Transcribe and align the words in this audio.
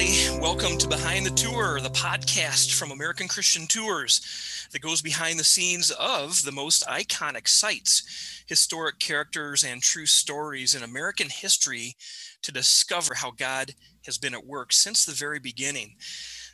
everybody. 0.00 0.40
Welcome 0.40 0.78
to 0.78 0.88
Behind 0.88 1.26
the 1.26 1.30
Tour, 1.30 1.80
the 1.80 1.90
podcast 1.90 2.74
from 2.74 2.90
American 2.90 3.28
Christian 3.28 3.66
Tours 3.66 4.68
that 4.72 4.80
goes 4.80 5.02
behind 5.02 5.38
the 5.38 5.44
scenes 5.44 5.90
of 5.90 6.42
the 6.42 6.52
most 6.52 6.86
iconic 6.86 7.46
sites, 7.46 8.42
historic 8.46 8.98
characters, 8.98 9.62
and 9.62 9.82
true 9.82 10.06
stories 10.06 10.74
in 10.74 10.82
American 10.82 11.28
history 11.28 11.96
to 12.42 12.52
discover 12.52 13.14
how 13.14 13.30
God 13.30 13.74
has 14.06 14.16
been 14.16 14.34
at 14.34 14.46
work 14.46 14.72
since 14.72 15.04
the 15.04 15.12
very 15.12 15.38
beginning. 15.38 15.96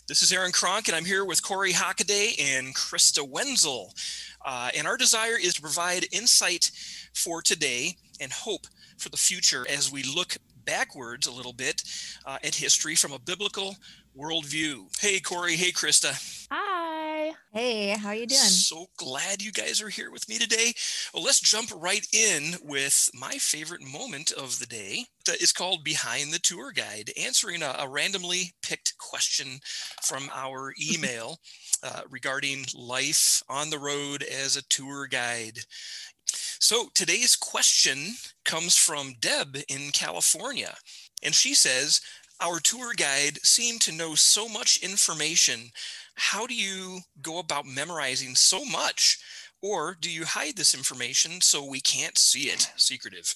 This 0.08 0.22
is 0.22 0.32
Aaron 0.32 0.52
Kronk, 0.52 0.88
and 0.88 0.96
I'm 0.96 1.04
here 1.04 1.24
with 1.24 1.42
Corey 1.42 1.72
Hockaday 1.72 2.40
and 2.40 2.74
Krista 2.74 3.28
Wenzel. 3.28 3.92
Uh, 4.44 4.70
and 4.76 4.86
our 4.86 4.96
desire 4.96 5.38
is 5.40 5.54
to 5.54 5.62
provide 5.62 6.06
insight 6.12 6.70
for 7.14 7.42
today 7.42 7.96
and 8.20 8.32
hope 8.32 8.66
for 8.98 9.08
the 9.08 9.16
future 9.16 9.66
as 9.68 9.92
we 9.92 10.02
look 10.02 10.36
backwards 10.66 11.26
a 11.26 11.32
little 11.32 11.52
bit 11.52 11.82
uh, 12.26 12.38
at 12.44 12.56
history 12.56 12.94
from 12.94 13.12
a 13.12 13.18
biblical 13.18 13.76
worldview. 14.16 14.86
Hey, 15.00 15.20
Corey. 15.20 15.56
Hey, 15.56 15.72
Krista. 15.72 16.46
Hi. 16.50 17.32
Hey, 17.52 17.88
how 17.88 18.12
you 18.12 18.26
doing? 18.26 18.40
So 18.40 18.86
glad 18.96 19.42
you 19.42 19.52
guys 19.52 19.80
are 19.82 19.88
here 19.88 20.10
with 20.10 20.28
me 20.28 20.38
today. 20.38 20.72
Well, 21.12 21.22
let's 21.22 21.40
jump 21.40 21.70
right 21.74 22.06
in 22.12 22.56
with 22.62 23.10
my 23.14 23.32
favorite 23.32 23.82
moment 23.82 24.32
of 24.32 24.58
the 24.58 24.66
day. 24.66 25.04
It's 25.28 25.52
called 25.52 25.84
Behind 25.84 26.32
the 26.32 26.38
Tour 26.38 26.72
Guide, 26.72 27.10
answering 27.20 27.62
a, 27.62 27.74
a 27.78 27.88
randomly 27.88 28.52
picked 28.62 28.96
question 28.98 29.60
from 30.02 30.30
our 30.34 30.72
email 30.92 31.38
uh, 31.82 32.02
regarding 32.10 32.64
life 32.74 33.42
on 33.48 33.70
the 33.70 33.78
road 33.78 34.22
as 34.22 34.56
a 34.56 34.62
tour 34.68 35.06
guide. 35.06 35.58
So 36.58 36.88
today's 36.94 37.36
question 37.36 38.14
comes 38.44 38.76
from 38.76 39.14
Deb 39.20 39.56
in 39.68 39.90
California. 39.92 40.74
And 41.22 41.34
she 41.34 41.54
says, 41.54 42.00
Our 42.40 42.60
tour 42.60 42.92
guide 42.96 43.38
seemed 43.42 43.80
to 43.82 43.92
know 43.92 44.14
so 44.14 44.48
much 44.48 44.82
information. 44.82 45.70
How 46.14 46.46
do 46.46 46.54
you 46.54 47.00
go 47.22 47.38
about 47.38 47.66
memorizing 47.66 48.34
so 48.34 48.64
much? 48.64 49.18
Or 49.62 49.96
do 50.00 50.10
you 50.10 50.24
hide 50.24 50.56
this 50.56 50.74
information 50.74 51.40
so 51.40 51.64
we 51.64 51.80
can't 51.80 52.16
see 52.18 52.48
it? 52.48 52.70
Secretive 52.76 53.34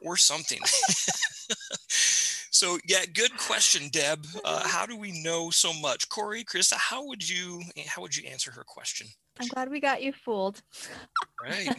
or 0.00 0.16
something. 0.16 0.60
so 1.88 2.78
yeah, 2.86 3.04
good 3.12 3.36
question, 3.36 3.88
Deb. 3.90 4.26
Uh, 4.44 4.66
how 4.66 4.86
do 4.86 4.96
we 4.96 5.22
know 5.22 5.50
so 5.50 5.72
much? 5.72 6.08
Corey, 6.08 6.44
Krista, 6.44 6.74
how 6.74 7.04
would 7.06 7.28
you 7.28 7.62
how 7.86 8.02
would 8.02 8.16
you 8.16 8.28
answer 8.28 8.50
her 8.52 8.64
question? 8.64 9.08
I'm 9.40 9.48
glad 9.48 9.70
we 9.70 9.80
got 9.80 10.02
you 10.02 10.12
fooled. 10.12 10.62
Right. 11.42 11.74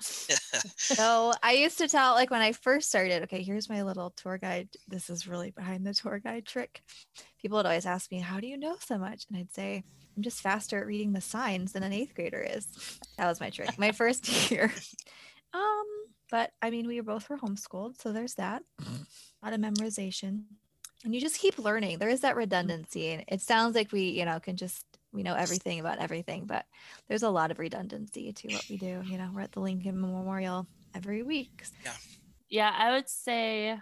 so 0.00 1.32
I 1.42 1.52
used 1.52 1.78
to 1.78 1.88
tell, 1.88 2.14
like 2.14 2.30
when 2.30 2.42
I 2.42 2.52
first 2.52 2.88
started, 2.88 3.22
okay, 3.24 3.42
here's 3.42 3.68
my 3.68 3.82
little 3.82 4.10
tour 4.10 4.38
guide. 4.38 4.68
This 4.88 5.08
is 5.10 5.26
really 5.26 5.50
behind 5.50 5.86
the 5.86 5.94
tour 5.94 6.18
guide 6.18 6.46
trick. 6.46 6.82
People 7.40 7.56
would 7.56 7.66
always 7.66 7.86
ask 7.86 8.10
me, 8.10 8.18
How 8.18 8.40
do 8.40 8.46
you 8.46 8.56
know 8.56 8.76
so 8.80 8.98
much? 8.98 9.26
And 9.28 9.38
I'd 9.38 9.52
say, 9.52 9.82
I'm 10.16 10.22
just 10.22 10.40
faster 10.40 10.78
at 10.78 10.86
reading 10.86 11.12
the 11.12 11.20
signs 11.20 11.72
than 11.72 11.82
an 11.82 11.92
eighth 11.92 12.14
grader 12.14 12.40
is. 12.40 12.66
That 13.16 13.28
was 13.28 13.40
my 13.40 13.50
trick. 13.50 13.78
My 13.78 13.92
first 13.92 14.28
year. 14.50 14.72
Um, 15.54 15.86
but 16.30 16.52
I 16.60 16.70
mean, 16.70 16.86
we 16.86 17.00
both 17.00 17.28
were 17.28 17.38
homeschooled, 17.38 18.00
so 18.00 18.12
there's 18.12 18.34
that. 18.34 18.62
A 18.80 19.44
lot 19.44 19.54
of 19.54 19.60
memorization. 19.60 20.44
And 21.04 21.14
you 21.14 21.20
just 21.20 21.40
keep 21.40 21.58
learning. 21.58 21.98
There 21.98 22.08
is 22.08 22.20
that 22.20 22.36
redundancy. 22.36 23.08
And 23.08 23.24
it 23.28 23.40
sounds 23.40 23.74
like 23.74 23.90
we, 23.90 24.10
you 24.10 24.24
know, 24.24 24.38
can 24.38 24.56
just 24.56 24.86
we 25.12 25.22
know 25.22 25.34
everything 25.34 25.80
about 25.80 25.98
everything, 25.98 26.46
but 26.46 26.64
there's 27.08 27.22
a 27.22 27.30
lot 27.30 27.50
of 27.50 27.58
redundancy 27.58 28.32
to 28.32 28.48
what 28.48 28.64
we 28.68 28.76
do. 28.76 29.02
You 29.04 29.18
know, 29.18 29.30
we're 29.34 29.42
at 29.42 29.52
the 29.52 29.60
Lincoln 29.60 30.00
Memorial 30.00 30.66
every 30.94 31.22
week. 31.22 31.64
Yeah. 31.84 31.92
Yeah, 32.48 32.74
I 32.76 32.92
would 32.92 33.08
say 33.08 33.78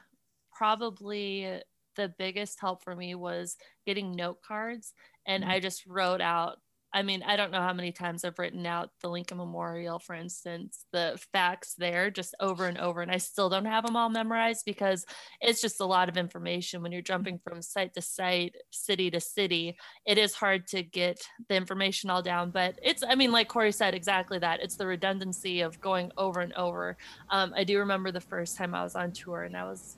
probably 0.52 1.60
the 1.96 2.12
biggest 2.18 2.60
help 2.60 2.84
for 2.84 2.94
me 2.94 3.14
was 3.14 3.56
getting 3.84 4.12
note 4.12 4.42
cards 4.42 4.92
and 5.26 5.42
mm-hmm. 5.42 5.52
I 5.52 5.60
just 5.60 5.86
wrote 5.86 6.20
out 6.20 6.58
I 6.92 7.02
mean, 7.02 7.22
I 7.22 7.36
don't 7.36 7.52
know 7.52 7.60
how 7.60 7.72
many 7.72 7.92
times 7.92 8.24
I've 8.24 8.38
written 8.38 8.66
out 8.66 8.90
the 9.00 9.08
Lincoln 9.08 9.38
Memorial, 9.38 9.98
for 9.98 10.14
instance, 10.14 10.84
the 10.92 11.18
facts 11.32 11.74
there 11.78 12.10
just 12.10 12.34
over 12.40 12.66
and 12.66 12.78
over. 12.78 13.00
And 13.00 13.10
I 13.10 13.18
still 13.18 13.48
don't 13.48 13.64
have 13.64 13.86
them 13.86 13.96
all 13.96 14.08
memorized 14.08 14.64
because 14.64 15.06
it's 15.40 15.60
just 15.60 15.80
a 15.80 15.84
lot 15.84 16.08
of 16.08 16.16
information 16.16 16.82
when 16.82 16.90
you're 16.90 17.02
jumping 17.02 17.38
from 17.38 17.62
site 17.62 17.94
to 17.94 18.02
site, 18.02 18.54
city 18.70 19.10
to 19.10 19.20
city. 19.20 19.76
It 20.04 20.18
is 20.18 20.34
hard 20.34 20.66
to 20.68 20.82
get 20.82 21.20
the 21.48 21.54
information 21.54 22.10
all 22.10 22.22
down. 22.22 22.50
But 22.50 22.78
it's, 22.82 23.04
I 23.08 23.14
mean, 23.14 23.30
like 23.30 23.48
Corey 23.48 23.72
said, 23.72 23.94
exactly 23.94 24.38
that. 24.40 24.60
It's 24.60 24.76
the 24.76 24.86
redundancy 24.86 25.60
of 25.60 25.80
going 25.80 26.10
over 26.16 26.40
and 26.40 26.52
over. 26.54 26.96
Um, 27.30 27.52
I 27.56 27.64
do 27.64 27.78
remember 27.78 28.10
the 28.10 28.20
first 28.20 28.56
time 28.56 28.74
I 28.74 28.82
was 28.82 28.96
on 28.96 29.12
tour 29.12 29.44
and 29.44 29.56
I 29.56 29.64
was 29.64 29.96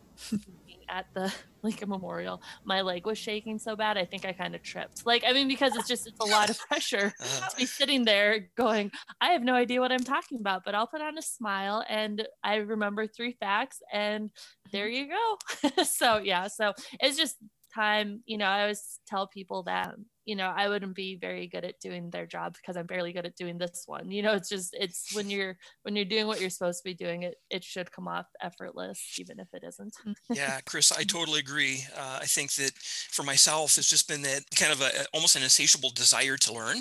at 0.88 1.06
the 1.14 1.32
Lincoln 1.62 1.88
Memorial, 1.88 2.42
my 2.64 2.80
leg 2.80 3.06
was 3.06 3.18
shaking 3.18 3.58
so 3.58 3.76
bad. 3.76 3.96
I 3.96 4.04
think 4.04 4.24
I 4.24 4.32
kind 4.32 4.54
of 4.54 4.62
tripped. 4.62 5.06
Like, 5.06 5.24
I 5.26 5.32
mean, 5.32 5.48
because 5.48 5.76
it's 5.76 5.88
just, 5.88 6.06
it's 6.06 6.20
a 6.20 6.24
lot 6.24 6.50
of 6.50 6.58
pressure 6.68 7.12
uh-huh. 7.20 7.48
to 7.48 7.56
be 7.56 7.66
sitting 7.66 8.04
there 8.04 8.48
going, 8.56 8.90
I 9.20 9.30
have 9.30 9.42
no 9.42 9.54
idea 9.54 9.80
what 9.80 9.92
I'm 9.92 10.04
talking 10.04 10.38
about, 10.40 10.62
but 10.64 10.74
I'll 10.74 10.86
put 10.86 11.00
on 11.00 11.18
a 11.18 11.22
smile 11.22 11.84
and 11.88 12.26
I 12.42 12.56
remember 12.56 13.06
three 13.06 13.32
facts 13.32 13.80
and 13.92 14.30
there 14.72 14.88
you 14.88 15.08
go. 15.08 15.82
so, 15.84 16.18
yeah. 16.18 16.48
So 16.48 16.72
it's 17.00 17.16
just 17.16 17.36
time, 17.74 18.22
you 18.26 18.38
know, 18.38 18.46
I 18.46 18.62
always 18.62 19.00
tell 19.06 19.26
people 19.26 19.64
that 19.64 19.94
you 20.24 20.36
know 20.36 20.52
i 20.56 20.68
wouldn't 20.68 20.94
be 20.94 21.16
very 21.16 21.46
good 21.46 21.64
at 21.64 21.78
doing 21.80 22.10
their 22.10 22.26
job 22.26 22.54
because 22.54 22.76
i'm 22.76 22.86
barely 22.86 23.12
good 23.12 23.26
at 23.26 23.36
doing 23.36 23.58
this 23.58 23.84
one 23.86 24.10
you 24.10 24.22
know 24.22 24.32
it's 24.32 24.48
just 24.48 24.74
it's 24.78 25.14
when 25.14 25.30
you're 25.34 25.56
when 25.82 25.96
you're 25.96 26.04
doing 26.04 26.26
what 26.26 26.40
you're 26.40 26.50
supposed 26.50 26.82
to 26.82 26.88
be 26.88 26.94
doing 26.94 27.22
it 27.22 27.36
it 27.50 27.64
should 27.64 27.90
come 27.92 28.08
off 28.08 28.26
effortless 28.40 29.16
even 29.18 29.38
if 29.38 29.48
it 29.52 29.62
isn't. 29.66 29.94
Yeah 30.30 30.60
chris 30.64 30.92
i 30.92 31.02
totally 31.04 31.40
agree. 31.40 31.84
Uh, 31.96 32.18
i 32.22 32.26
think 32.26 32.52
that 32.54 32.72
for 33.10 33.22
myself 33.22 33.76
it's 33.78 33.90
just 33.90 34.08
been 34.08 34.22
that 34.22 34.42
kind 34.56 34.72
of 34.72 34.80
a 34.80 34.90
almost 35.12 35.36
an 35.36 35.42
insatiable 35.42 35.90
desire 35.90 36.36
to 36.36 36.52
learn 36.52 36.78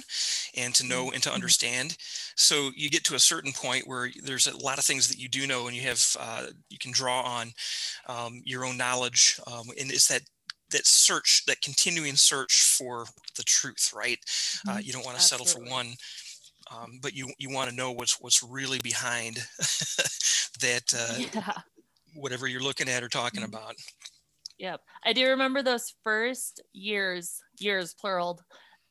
and 0.56 0.74
to 0.76 0.86
know 0.86 1.12
and 1.12 1.22
to 1.24 1.30
mm-hmm. 1.30 1.36
understand. 1.36 1.98
So 2.36 2.72
you 2.76 2.90
get 2.90 3.04
to 3.06 3.16
a 3.16 3.20
certain 3.20 3.52
point 3.52 3.88
where 3.88 4.10
there's 4.24 4.48
a 4.48 4.58
lot 4.58 4.78
of 4.78 4.86
things 4.86 5.08
that 5.08 5.20
you 5.20 5.30
do 5.30 5.48
know 5.48 5.68
and 5.68 5.76
you 5.76 5.84
have 5.84 6.04
uh, 6.20 6.48
you 6.70 6.78
can 6.78 6.92
draw 6.92 7.22
on 7.22 7.52
um, 8.08 8.42
your 8.46 8.66
own 8.66 8.78
knowledge 8.78 9.40
um, 9.48 9.68
and 9.80 9.92
it's 9.92 10.08
that 10.08 10.22
that 10.72 10.86
search, 10.86 11.44
that 11.48 11.62
continuing 11.62 12.16
search 12.16 12.62
for 12.62 13.06
the 13.38 13.44
truth, 13.44 13.92
right? 13.96 14.20
Uh, 14.68 14.72
mm-hmm. 14.72 14.78
Uh, 14.78 14.80
you 14.80 14.94
don't 14.94 15.06
want 15.06 15.18
to 15.18 15.24
settle 15.24 15.46
for 15.46 15.64
one. 15.64 15.94
Um, 16.72 17.00
but 17.02 17.14
you 17.14 17.30
you 17.38 17.50
want 17.50 17.70
to 17.70 17.76
know 17.76 17.92
what's 17.92 18.22
what's 18.22 18.42
really 18.42 18.80
behind 18.80 19.36
that 20.62 20.84
uh, 20.98 21.18
yeah. 21.34 21.54
whatever 22.16 22.48
you're 22.48 22.62
looking 22.62 22.88
at 22.88 23.04
or 23.04 23.10
talking 23.10 23.42
mm-hmm. 23.42 23.54
about. 23.54 23.76
Yep, 24.58 24.80
I 25.04 25.14
do 25.14 25.28
remember 25.28 25.64
those 25.64 25.94
first 26.04 26.62
years, 26.72 27.42
years 27.60 27.96
plural. 28.00 28.40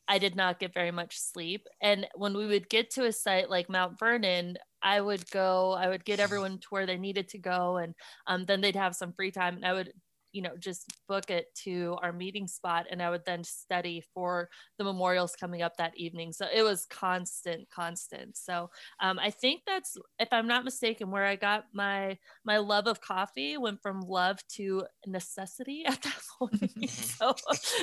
I 0.08 0.18
did 0.18 0.34
not 0.34 0.58
get 0.58 0.74
very 0.74 0.90
much 0.90 1.16
sleep, 1.16 1.66
and 1.80 2.06
when 2.16 2.36
we 2.36 2.46
would 2.46 2.68
get 2.68 2.90
to 2.92 3.06
a 3.06 3.12
site 3.12 3.48
like 3.48 3.70
Mount 3.70 3.96
Vernon, 3.98 4.56
I 4.82 5.00
would 5.00 5.30
go. 5.30 5.72
I 5.72 5.88
would 5.88 6.04
get 6.04 6.18
everyone 6.18 6.58
to 6.58 6.66
where 6.70 6.86
they 6.86 6.96
needed 6.96 7.28
to 7.28 7.38
go, 7.38 7.76
and 7.76 7.94
um, 8.26 8.44
then 8.46 8.60
they'd 8.60 8.76
have 8.76 8.96
some 8.96 9.12
free 9.12 9.30
time, 9.30 9.54
and 9.54 9.64
I 9.64 9.72
would 9.72 9.92
you 10.32 10.42
know 10.42 10.56
just 10.58 10.86
book 11.08 11.30
it 11.30 11.46
to 11.54 11.96
our 12.02 12.12
meeting 12.12 12.46
spot 12.46 12.86
and 12.90 13.02
i 13.02 13.10
would 13.10 13.24
then 13.24 13.42
study 13.44 14.02
for 14.14 14.48
the 14.78 14.84
memorials 14.84 15.34
coming 15.38 15.62
up 15.62 15.76
that 15.76 15.96
evening. 15.96 16.32
So 16.32 16.46
it 16.52 16.62
was 16.62 16.86
constant 16.86 17.68
constant. 17.70 18.36
So 18.36 18.70
um, 19.00 19.18
i 19.18 19.30
think 19.30 19.62
that's 19.66 19.96
if 20.18 20.28
i'm 20.32 20.46
not 20.46 20.64
mistaken 20.64 21.10
where 21.10 21.26
i 21.26 21.36
got 21.36 21.64
my 21.72 22.18
my 22.44 22.58
love 22.58 22.86
of 22.86 23.00
coffee 23.00 23.56
went 23.56 23.82
from 23.82 24.00
love 24.00 24.38
to 24.56 24.84
necessity 25.06 25.84
at 25.86 26.00
that 26.02 26.20
point. 26.38 26.52
Mm-hmm. 26.60 26.86
so 26.86 27.34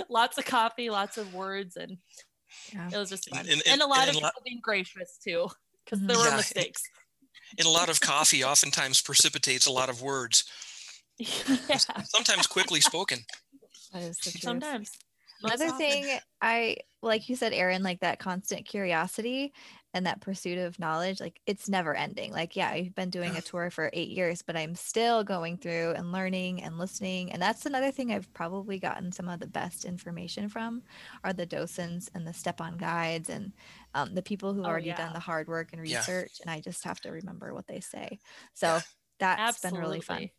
lots 0.09 0.37
of 0.37 0.45
coffee 0.45 0.89
lots 0.89 1.17
of 1.17 1.33
words 1.33 1.75
and 1.75 1.97
yeah. 2.73 2.89
it 2.91 2.97
was 2.97 3.09
just 3.09 3.29
fun. 3.29 3.39
And, 3.39 3.49
and, 3.49 3.61
and 3.67 3.81
a 3.81 3.87
lot 3.87 4.01
and 4.01 4.09
of 4.09 4.15
people 4.15 4.27
lot- 4.27 4.43
being 4.45 4.59
gracious 4.61 5.17
too 5.23 5.47
because 5.83 6.05
there 6.05 6.17
were 6.17 6.25
yeah. 6.25 6.37
mistakes. 6.37 6.83
And 7.57 7.65
a 7.65 7.69
lot 7.69 7.89
of 7.89 8.01
coffee 8.01 8.43
oftentimes 8.43 9.01
precipitates 9.01 9.67
a 9.67 9.71
lot 9.71 9.89
of 9.89 10.01
words 10.01 10.43
yeah. 11.69 11.77
Sometimes 12.03 12.47
quickly 12.47 12.81
spoken. 12.81 13.19
That 13.93 14.03
is 14.03 14.17
the 14.17 14.31
truth. 14.31 14.43
Sometimes. 14.43 14.91
Another 15.41 15.69
thing 15.71 16.19
I 16.41 16.75
like 17.01 17.29
you 17.29 17.35
said, 17.35 17.53
Aaron, 17.53 17.83
like 17.83 17.99
that 18.01 18.19
constant 18.19 18.65
curiosity 18.65 19.53
and 19.93 20.05
that 20.05 20.19
pursuit 20.19 20.57
of 20.57 20.79
knowledge, 20.79 21.19
like 21.19 21.39
it's 21.45 21.69
never 21.69 21.95
ending. 21.95 22.31
Like, 22.31 22.55
yeah, 22.55 22.69
I've 22.69 22.93
been 22.95 23.09
doing 23.09 23.35
a 23.35 23.41
tour 23.41 23.69
for 23.69 23.89
eight 23.93 24.09
years, 24.09 24.41
but 24.41 24.57
I'm 24.57 24.75
still 24.75 25.23
going 25.23 25.57
through 25.57 25.93
and 25.95 26.11
learning 26.11 26.63
and 26.63 26.77
listening. 26.77 27.31
And 27.31 27.41
that's 27.41 27.65
another 27.65 27.91
thing 27.91 28.11
I've 28.11 28.31
probably 28.33 28.79
gotten 28.79 29.11
some 29.11 29.29
of 29.29 29.39
the 29.39 29.47
best 29.47 29.85
information 29.85 30.49
from 30.49 30.83
are 31.23 31.33
the 31.33 31.45
docents 31.45 32.09
and 32.13 32.27
the 32.27 32.33
step 32.33 32.59
on 32.59 32.77
guides 32.77 33.29
and 33.29 33.53
um, 33.93 34.13
the 34.13 34.21
people 34.23 34.53
who've 34.53 34.65
oh, 34.65 34.69
already 34.69 34.87
yeah. 34.87 34.97
done 34.97 35.13
the 35.13 35.19
hard 35.19 35.47
work 35.47 35.69
and 35.71 35.81
research. 35.81 36.33
Yeah. 36.39 36.43
And 36.43 36.51
I 36.51 36.59
just 36.59 36.83
have 36.83 36.99
to 37.01 37.11
remember 37.11 37.53
what 37.53 37.67
they 37.67 37.79
say. 37.79 38.19
So 38.53 38.67
yeah. 38.67 38.81
that's 39.19 39.41
Absolutely. 39.41 39.77
been 39.77 39.87
really 39.87 40.01
fun. 40.01 40.29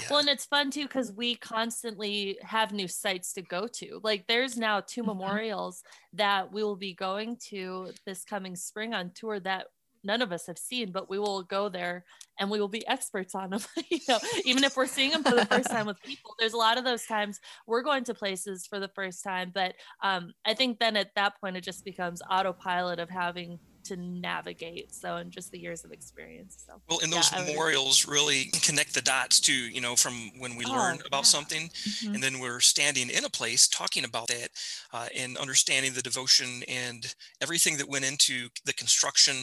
Yeah. 0.00 0.06
Well, 0.10 0.20
and 0.20 0.28
it's 0.28 0.44
fun 0.44 0.70
too 0.70 0.84
because 0.84 1.12
we 1.12 1.36
constantly 1.36 2.38
have 2.42 2.72
new 2.72 2.88
sites 2.88 3.32
to 3.34 3.42
go 3.42 3.66
to. 3.66 4.00
Like, 4.02 4.26
there's 4.26 4.56
now 4.56 4.80
2 4.80 5.02
mm-hmm. 5.02 5.08
memorials 5.08 5.82
that 6.14 6.52
we 6.52 6.62
will 6.62 6.76
be 6.76 6.94
going 6.94 7.36
to 7.48 7.90
this 8.06 8.24
coming 8.24 8.56
spring 8.56 8.94
on 8.94 9.10
tour 9.14 9.40
that 9.40 9.66
none 10.04 10.22
of 10.22 10.32
us 10.32 10.46
have 10.46 10.58
seen, 10.58 10.92
but 10.92 11.08
we 11.08 11.18
will 11.18 11.42
go 11.42 11.68
there 11.68 12.04
and 12.38 12.50
we 12.50 12.60
will 12.60 12.68
be 12.68 12.86
experts 12.86 13.34
on 13.34 13.50
them. 13.50 13.60
you 13.88 14.00
know, 14.08 14.18
even 14.44 14.62
if 14.62 14.76
we're 14.76 14.86
seeing 14.86 15.10
them 15.10 15.24
for 15.24 15.34
the 15.34 15.46
first 15.46 15.70
time 15.70 15.86
with 15.86 16.00
people, 16.02 16.34
there's 16.38 16.52
a 16.52 16.58
lot 16.58 16.78
of 16.78 16.84
those 16.84 17.06
times 17.06 17.40
we're 17.66 17.82
going 17.82 18.04
to 18.04 18.14
places 18.14 18.66
for 18.66 18.78
the 18.78 18.88
first 18.88 19.24
time. 19.24 19.50
But 19.54 19.74
um, 20.02 20.32
I 20.44 20.54
think 20.54 20.78
then 20.78 20.96
at 20.96 21.14
that 21.16 21.40
point, 21.40 21.56
it 21.56 21.64
just 21.64 21.84
becomes 21.84 22.22
autopilot 22.30 22.98
of 22.98 23.08
having 23.08 23.58
to 23.84 23.96
navigate. 23.96 24.94
So, 24.94 25.16
in 25.16 25.30
just 25.30 25.50
the 25.50 25.58
years 25.58 25.84
of 25.84 25.92
experience. 25.92 26.64
So, 26.66 26.80
well, 26.88 27.00
and 27.02 27.12
those 27.12 27.30
yeah, 27.32 27.44
memorials 27.44 28.06
really 28.06 28.50
connect 28.62 28.94
the 28.94 29.02
dots 29.02 29.40
to, 29.40 29.52
you 29.52 29.80
know, 29.80 29.96
from 29.96 30.30
when 30.38 30.56
we 30.56 30.64
oh, 30.66 30.72
learn 30.72 30.98
about 31.06 31.18
yeah. 31.18 31.22
something 31.22 31.68
mm-hmm. 31.68 32.14
and 32.14 32.22
then 32.22 32.38
we're 32.38 32.60
standing 32.60 33.10
in 33.10 33.24
a 33.24 33.30
place 33.30 33.68
talking 33.68 34.04
about 34.04 34.28
that 34.28 34.48
uh, 34.92 35.06
and 35.16 35.36
understanding 35.36 35.92
the 35.92 36.02
devotion 36.02 36.62
and 36.68 37.14
everything 37.40 37.76
that 37.76 37.88
went 37.88 38.04
into 38.04 38.48
the 38.64 38.72
construction 38.72 39.36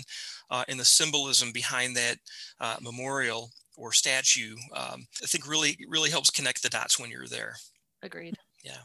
uh, 0.49 0.63
and 0.67 0.79
the 0.79 0.85
symbolism 0.85 1.51
behind 1.51 1.95
that 1.95 2.17
uh, 2.59 2.75
memorial 2.81 3.51
or 3.77 3.91
statue. 3.91 4.55
Um, 4.75 5.07
I 5.23 5.27
think 5.27 5.47
really, 5.47 5.77
really 5.87 6.09
helps 6.09 6.29
connect 6.29 6.61
the 6.63 6.69
dots 6.69 6.99
when 6.99 7.09
you're 7.09 7.27
there. 7.27 7.55
Agreed. 8.03 8.35
Yeah. 8.63 8.77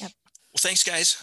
Yep. 0.00 0.12
Well, 0.52 0.60
thanks, 0.60 0.82
guys. 0.82 1.22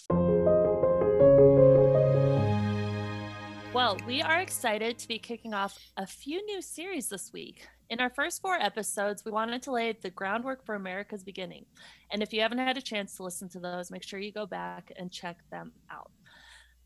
Well, 3.88 3.96
we 4.06 4.20
are 4.20 4.40
excited 4.40 4.98
to 4.98 5.08
be 5.08 5.18
kicking 5.18 5.54
off 5.54 5.78
a 5.96 6.06
few 6.06 6.44
new 6.44 6.60
series 6.60 7.08
this 7.08 7.32
week. 7.32 7.66
In 7.88 8.00
our 8.00 8.10
first 8.10 8.42
four 8.42 8.56
episodes, 8.56 9.24
we 9.24 9.32
wanted 9.32 9.62
to 9.62 9.72
lay 9.72 9.92
the 9.92 10.10
groundwork 10.10 10.62
for 10.66 10.74
America's 10.74 11.24
beginning. 11.24 11.64
And 12.12 12.22
if 12.22 12.30
you 12.30 12.42
haven't 12.42 12.58
had 12.58 12.76
a 12.76 12.82
chance 12.82 13.16
to 13.16 13.22
listen 13.22 13.48
to 13.48 13.60
those, 13.60 13.90
make 13.90 14.02
sure 14.02 14.20
you 14.20 14.30
go 14.30 14.44
back 14.44 14.92
and 14.98 15.10
check 15.10 15.38
them 15.50 15.72
out. 15.90 16.10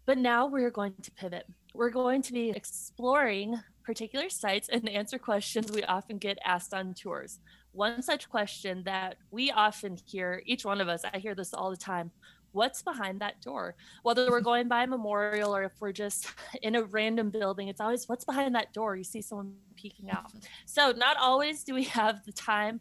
But 0.06 0.18
now 0.18 0.46
we're 0.46 0.70
going 0.70 0.94
to 1.02 1.10
pivot. 1.10 1.46
We're 1.74 1.90
going 1.90 2.22
to 2.22 2.32
be 2.32 2.50
exploring 2.50 3.58
particular 3.84 4.28
sites 4.28 4.68
and 4.68 4.88
answer 4.88 5.18
questions 5.18 5.72
we 5.72 5.82
often 5.82 6.18
get 6.18 6.38
asked 6.44 6.72
on 6.72 6.94
tours. 6.94 7.40
One 7.72 8.00
such 8.02 8.28
question 8.30 8.84
that 8.84 9.16
we 9.32 9.50
often 9.50 9.98
hear, 10.06 10.40
each 10.46 10.64
one 10.64 10.80
of 10.80 10.86
us, 10.86 11.02
I 11.12 11.18
hear 11.18 11.34
this 11.34 11.52
all 11.52 11.70
the 11.70 11.76
time 11.76 12.12
what's 12.52 12.82
behind 12.82 13.20
that 13.20 13.40
door? 13.40 13.74
Whether 14.02 14.30
we're 14.30 14.40
going 14.40 14.68
by 14.68 14.84
a 14.84 14.86
memorial 14.86 15.54
or 15.54 15.64
if 15.64 15.72
we're 15.80 15.92
just 15.92 16.28
in 16.62 16.76
a 16.76 16.84
random 16.84 17.30
building 17.30 17.68
it's 17.68 17.80
always 17.80 18.08
what's 18.08 18.24
behind 18.24 18.54
that 18.54 18.72
door? 18.72 18.96
You 18.96 19.04
see 19.04 19.22
someone 19.22 19.54
peeking 19.76 20.10
out. 20.10 20.32
So 20.66 20.92
not 20.92 21.16
always 21.16 21.64
do 21.64 21.74
we 21.74 21.84
have 21.84 22.24
the 22.24 22.32
time 22.32 22.80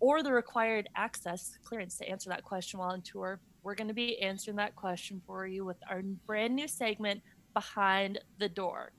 or 0.00 0.22
the 0.22 0.32
required 0.32 0.88
access 0.96 1.58
clearance 1.64 1.96
to 1.98 2.08
answer 2.08 2.30
that 2.30 2.44
question 2.44 2.78
while 2.78 2.90
on 2.90 3.02
tour. 3.02 3.40
We're 3.62 3.74
going 3.74 3.88
to 3.88 3.94
be 3.94 4.20
answering 4.20 4.56
that 4.56 4.74
question 4.76 5.22
for 5.26 5.46
you 5.46 5.64
with 5.64 5.76
our 5.88 6.02
brand 6.02 6.54
new 6.54 6.68
segment 6.68 7.22
behind 7.54 8.18
the 8.38 8.48
door. 8.48 8.92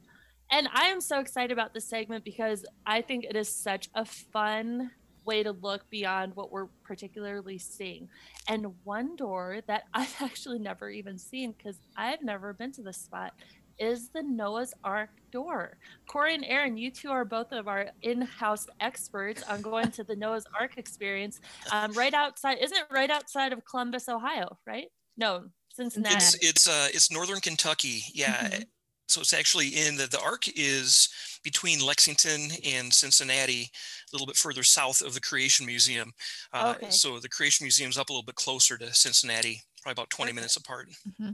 And 0.51 0.67
i 0.73 0.85
am 0.85 1.01
so 1.01 1.19
excited 1.19 1.51
about 1.51 1.73
this 1.73 1.87
segment 1.87 2.23
because 2.23 2.65
i 2.85 3.01
think 3.01 3.23
it 3.23 3.35
is 3.35 3.49
such 3.49 3.89
a 3.95 4.05
fun 4.05 4.91
way 5.25 5.43
to 5.43 5.51
look 5.51 5.89
beyond 5.89 6.35
what 6.35 6.51
we're 6.51 6.67
particularly 6.83 7.57
seeing. 7.57 8.09
And 8.47 8.73
one 8.83 9.15
door 9.15 9.59
that 9.67 9.83
I've 9.93 10.15
actually 10.21 10.59
never 10.59 10.89
even 10.89 11.17
seen 11.17 11.53
because 11.57 11.77
I've 11.95 12.21
never 12.21 12.53
been 12.53 12.71
to 12.73 12.81
this 12.81 12.97
spot 12.97 13.33
is 13.79 14.09
the 14.09 14.21
Noah's 14.21 14.73
Ark 14.83 15.09
door. 15.31 15.77
Corey 16.07 16.35
and 16.35 16.45
Aaron, 16.45 16.77
you 16.77 16.91
two 16.91 17.09
are 17.09 17.25
both 17.25 17.51
of 17.51 17.67
our 17.67 17.87
in-house 18.03 18.67
experts 18.79 19.43
on 19.43 19.61
going 19.61 19.89
to 19.91 20.03
the 20.03 20.15
Noah's 20.15 20.45
Ark 20.59 20.77
experience. 20.77 21.41
Um, 21.71 21.91
right 21.93 22.13
outside, 22.13 22.59
isn't 22.61 22.77
it 22.77 22.85
right 22.91 23.09
outside 23.09 23.51
of 23.51 23.65
Columbus, 23.65 24.07
Ohio? 24.09 24.57
Right? 24.67 24.89
No, 25.17 25.45
Cincinnati. 25.73 26.15
It's 26.15 26.35
it's 26.35 26.67
uh 26.67 26.87
it's 26.93 27.11
northern 27.11 27.39
Kentucky. 27.39 28.03
Yeah. 28.13 28.47
Mm-hmm. 28.47 28.61
So 29.07 29.21
it's 29.21 29.33
actually 29.33 29.69
in 29.69 29.97
the 29.97 30.07
the 30.07 30.21
Ark 30.21 30.43
is 30.55 31.09
between 31.43 31.85
Lexington 31.85 32.49
and 32.65 32.93
Cincinnati, 32.93 33.63
a 33.63 34.15
little 34.15 34.27
bit 34.27 34.35
further 34.35 34.63
south 34.63 35.01
of 35.01 35.13
the 35.13 35.21
Creation 35.21 35.65
Museum. 35.65 36.13
Uh, 36.53 36.73
okay. 36.77 36.89
So 36.89 37.19
the 37.19 37.29
Creation 37.29 37.65
Museum's 37.65 37.97
up 37.97 38.09
a 38.09 38.13
little 38.13 38.25
bit 38.25 38.35
closer 38.35 38.77
to 38.77 38.93
Cincinnati, 38.93 39.61
probably 39.81 39.93
about 39.93 40.09
20 40.09 40.29
okay. 40.29 40.35
minutes 40.35 40.55
apart. 40.55 40.89
Mm-hmm. 41.07 41.31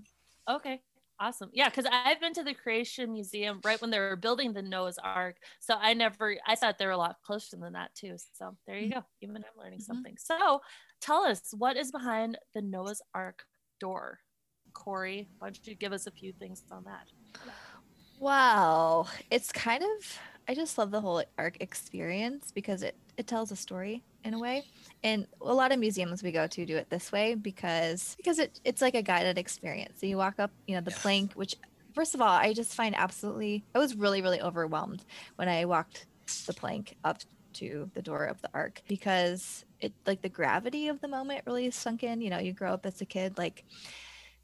Okay. 0.56 0.81
Awesome. 1.21 1.50
Yeah, 1.51 1.67
because 1.67 1.85
I've 1.91 2.21
been 2.21 2.33
to 2.33 2.44
the 2.44 2.53
Creation 2.53 3.11
Museum 3.11 3.59
right 3.65 3.79
when 3.81 3.91
they 3.91 4.00
were 4.00 4.15
building 4.15 4.53
the 4.53 4.61
Noah's 4.61 4.97
Ark. 5.03 5.35
So 5.59 5.75
I 5.77 5.94
never, 5.94 6.38
I 6.47 6.56
thought 6.56 6.77
they 6.77 6.85
were 6.85 6.94
a 6.94 6.97
lot 6.97 7.17
closer 7.25 7.57
than 7.57 7.73
that 7.73 7.94
too. 7.94 8.15
So 8.38 8.56
there 8.65 8.77
you 8.77 8.89
mm-hmm. 8.89 9.00
go. 9.00 9.06
Even 9.21 9.38
I'm 9.38 9.44
learning 9.61 9.79
mm-hmm. 9.79 9.83
something. 9.83 10.15
So 10.17 10.61
tell 11.01 11.23
us 11.23 11.41
what 11.57 11.75
is 11.75 11.91
behind 11.91 12.38
the 12.53 12.61
Noah's 12.61 13.01
Ark 13.13 13.44
door? 13.81 14.19
Corey, 14.73 15.27
why 15.39 15.47
don't 15.47 15.67
you 15.67 15.75
give 15.75 15.94
us 15.94 16.07
a 16.07 16.11
few 16.11 16.31
things 16.31 16.63
on 16.71 16.85
that? 16.85 17.07
Wow. 18.19 19.07
It's 19.31 19.51
kind 19.51 19.83
of 19.83 20.19
I 20.48 20.56
just 20.56 20.77
love 20.77 20.92
the 20.92 21.01
whole 21.01 21.24
ark 21.38 21.57
experience 21.62 22.51
because 22.54 22.83
it 22.83 22.98
it 23.18 23.27
tells 23.27 23.51
a 23.51 23.56
story 23.56 24.04
in 24.24 24.33
a 24.33 24.39
way. 24.39 24.63
And 25.04 25.27
a 25.42 25.54
lot 25.54 25.71
of 25.71 25.80
museums 25.80 26.21
we 26.24 26.31
go 26.31 26.48
to 26.48 26.66
do 26.66 26.75
it 26.77 26.89
this 26.89 27.12
way 27.12 27.36
because 27.36 28.16
because 28.18 28.39
it 28.39 28.60
it's 28.66 28.81
like 28.81 28.95
a 28.95 29.01
guided 29.04 29.38
experience. 29.38 30.00
So 30.01 30.07
you 30.07 30.18
walk 30.18 30.36
up, 30.39 30.51
you 30.68 30.75
know, 30.75 30.81
the 30.81 30.92
plank 30.92 31.33
which 31.33 31.56
first 31.94 32.13
of 32.16 32.21
all, 32.21 32.30
I 32.30 32.54
just 32.54 32.75
find 32.75 32.95
absolutely 32.95 33.66
I 33.74 33.80
was 33.80 33.95
really 33.95 34.21
really 34.21 34.42
overwhelmed 34.42 35.06
when 35.38 35.48
I 35.50 35.66
walked 35.66 36.07
the 36.45 36.54
plank 36.54 36.95
up 37.04 37.19
to 37.54 37.89
the 37.95 38.01
door 38.01 38.25
of 38.25 38.42
the 38.42 38.50
ark 38.54 38.81
because 38.88 39.66
it 39.80 39.94
like 40.06 40.21
the 40.21 40.30
gravity 40.30 40.88
of 40.89 41.00
the 41.01 41.07
moment 41.07 41.44
really 41.48 41.71
sunk 41.71 42.04
in. 42.04 42.21
You 42.21 42.31
know, 42.31 42.39
you 42.39 42.54
grow 42.54 42.74
up 42.74 42.86
as 42.86 43.01
a 43.01 43.06
kid 43.06 43.38
like 43.38 43.63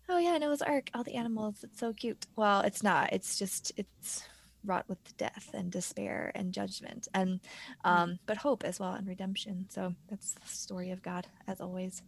oh 0.09 0.17
yeah, 0.17 0.37
Noah's 0.37 0.61
Ark, 0.61 0.89
all 0.93 1.03
the 1.03 1.15
animals, 1.15 1.63
it's 1.63 1.79
so 1.79 1.93
cute. 1.93 2.25
Well, 2.35 2.61
it's 2.61 2.83
not. 2.83 3.13
It's 3.13 3.37
just 3.37 3.71
it's 3.77 4.23
wrought 4.65 4.85
with 4.87 5.15
death 5.17 5.51
and 5.53 5.71
despair 5.71 6.31
and 6.35 6.53
judgment 6.53 7.07
and 7.13 7.39
mm. 7.85 7.89
um, 7.89 8.19
but 8.25 8.37
hope 8.37 8.63
as 8.63 8.79
well 8.79 8.93
and 8.93 9.07
redemption 9.07 9.65
so 9.69 9.93
that's 10.09 10.33
the 10.33 10.47
story 10.47 10.91
of 10.91 11.01
god 11.01 11.27
as 11.47 11.61
always 11.61 12.01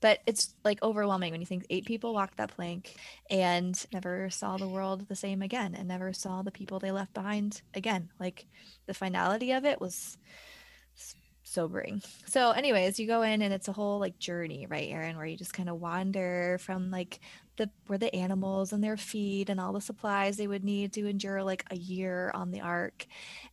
but 0.00 0.20
it's 0.26 0.54
like 0.64 0.82
overwhelming 0.82 1.30
when 1.30 1.40
you 1.40 1.46
think 1.46 1.66
eight 1.70 1.84
people 1.84 2.14
walked 2.14 2.36
that 2.36 2.54
plank 2.54 2.96
and 3.30 3.86
never 3.92 4.30
saw 4.30 4.56
the 4.56 4.68
world 4.68 5.06
the 5.08 5.16
same 5.16 5.42
again 5.42 5.74
and 5.74 5.88
never 5.88 6.12
saw 6.12 6.42
the 6.42 6.50
people 6.50 6.78
they 6.78 6.90
left 6.90 7.12
behind 7.14 7.62
again 7.74 8.08
like 8.18 8.46
the 8.86 8.94
finality 8.94 9.52
of 9.52 9.64
it 9.64 9.80
was 9.80 10.16
sobering. 11.50 12.02
So, 12.26 12.52
anyways, 12.52 12.98
you 12.98 13.06
go 13.06 13.22
in 13.22 13.42
and 13.42 13.52
it's 13.52 13.68
a 13.68 13.72
whole 13.72 13.98
like 13.98 14.18
journey, 14.18 14.66
right, 14.68 14.88
Aaron, 14.90 15.16
where 15.16 15.26
you 15.26 15.36
just 15.36 15.52
kind 15.52 15.68
of 15.68 15.80
wander 15.80 16.58
from 16.60 16.90
like 16.90 17.20
the 17.56 17.68
where 17.86 17.98
the 17.98 18.14
animals 18.14 18.72
and 18.72 18.82
their 18.82 18.96
feed 18.96 19.50
and 19.50 19.60
all 19.60 19.72
the 19.72 19.80
supplies 19.80 20.36
they 20.36 20.46
would 20.46 20.64
need 20.64 20.92
to 20.94 21.06
endure 21.06 21.42
like 21.42 21.64
a 21.70 21.76
year 21.76 22.30
on 22.34 22.50
the 22.50 22.60
ark. 22.60 23.06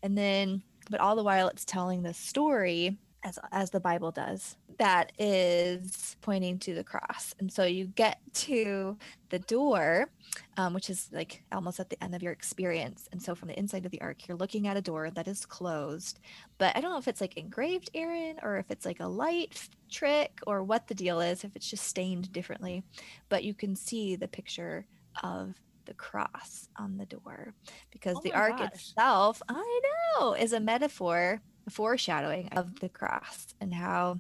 And 0.04 0.18
then 0.18 0.62
but 0.90 1.00
all 1.02 1.16
the 1.16 1.24
while 1.24 1.48
it's 1.50 1.66
telling 1.66 2.04
the 2.04 2.14
story 2.14 2.98
as 3.28 3.38
as 3.52 3.70
the 3.70 3.80
Bible 3.80 4.12
does 4.12 4.56
that 4.78 5.12
is 5.18 6.16
pointing 6.22 6.60
to 6.60 6.76
the 6.76 6.84
cross. 6.84 7.34
And 7.40 7.52
so 7.52 7.64
you 7.64 7.88
get 7.88 8.20
to 8.34 8.96
the 9.30 9.40
door, 9.40 10.10
um, 10.56 10.74
which 10.74 10.90
is 10.90 11.10
like 11.12 11.44
almost 11.52 11.80
at 11.80 11.90
the 11.90 12.02
end 12.04 12.14
of 12.14 12.22
your 12.22 12.32
experience. 12.32 13.10
And 13.12 13.22
so 13.22 13.34
from 13.34 13.48
the 13.48 13.58
inside 13.58 13.86
of 13.86 13.92
the 13.92 14.02
ark, 14.02 14.28
you're 14.28 14.38
looking 14.38 14.68
at 14.68 14.78
a 14.78 14.82
door 14.82 15.10
that 15.10 15.28
is 15.28 15.46
closed. 15.46 16.20
But 16.60 16.78
I 16.78 16.82
don't 16.82 16.92
know 16.92 17.00
if 17.00 17.08
it's 17.08 17.22
like 17.22 17.38
engraved, 17.38 17.90
Aaron, 17.96 18.38
or 18.44 18.58
if 18.58 18.70
it's 18.70 18.86
like 18.86 19.00
a 19.00 19.08
light 19.08 19.68
trick 19.90 20.40
or 20.46 20.64
what 20.64 20.88
the 20.88 20.96
deal 20.96 21.22
is, 21.22 21.44
if 21.44 21.56
it's 21.56 21.70
just 21.70 21.86
stained 21.86 22.32
differently. 22.32 22.84
But 23.30 23.44
you 23.44 23.54
can 23.54 23.76
see 23.76 24.16
the 24.16 24.28
picture 24.28 24.86
of 25.24 25.56
the 25.86 25.96
cross 25.96 26.70
on 26.78 26.98
the 26.98 27.06
door 27.06 27.54
because 27.92 28.18
oh 28.18 28.22
the 28.24 28.34
ark 28.34 28.58
gosh. 28.58 28.74
itself, 28.74 29.42
I 29.50 29.80
know, 30.20 30.34
is 30.34 30.54
a 30.54 30.60
metaphor 30.60 31.42
foreshadowing 31.70 32.50
of 32.50 32.80
the 32.80 32.90
cross 32.90 33.54
and 33.60 33.74
how 33.74 34.20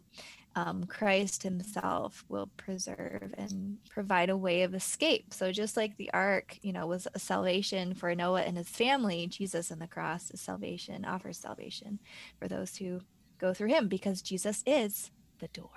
um, 0.57 0.85
Christ 0.85 1.43
himself 1.43 2.25
will 2.29 2.49
preserve 2.57 3.33
and 3.37 3.77
provide 3.91 4.31
a 4.31 4.37
way 4.37 4.63
of 4.63 4.73
escape. 4.73 5.31
So 5.31 5.51
just 5.51 5.77
like 5.77 5.95
the 5.97 6.11
ark, 6.13 6.57
you 6.63 6.73
know, 6.73 6.87
was 6.87 7.07
a 7.13 7.19
salvation 7.19 7.93
for 7.93 8.13
Noah 8.15 8.41
and 8.41 8.57
his 8.57 8.67
family, 8.67 9.27
Jesus 9.27 9.69
and 9.69 9.79
the 9.79 9.87
cross 9.87 10.31
is 10.31 10.41
salvation, 10.41 11.05
offers 11.05 11.37
salvation 11.37 11.99
for 12.39 12.47
those 12.47 12.75
who 12.75 13.01
go 13.37 13.53
through 13.53 13.69
him 13.69 13.87
because 13.87 14.23
Jesus 14.23 14.63
is 14.65 15.11
the 15.39 15.47
door. 15.49 15.69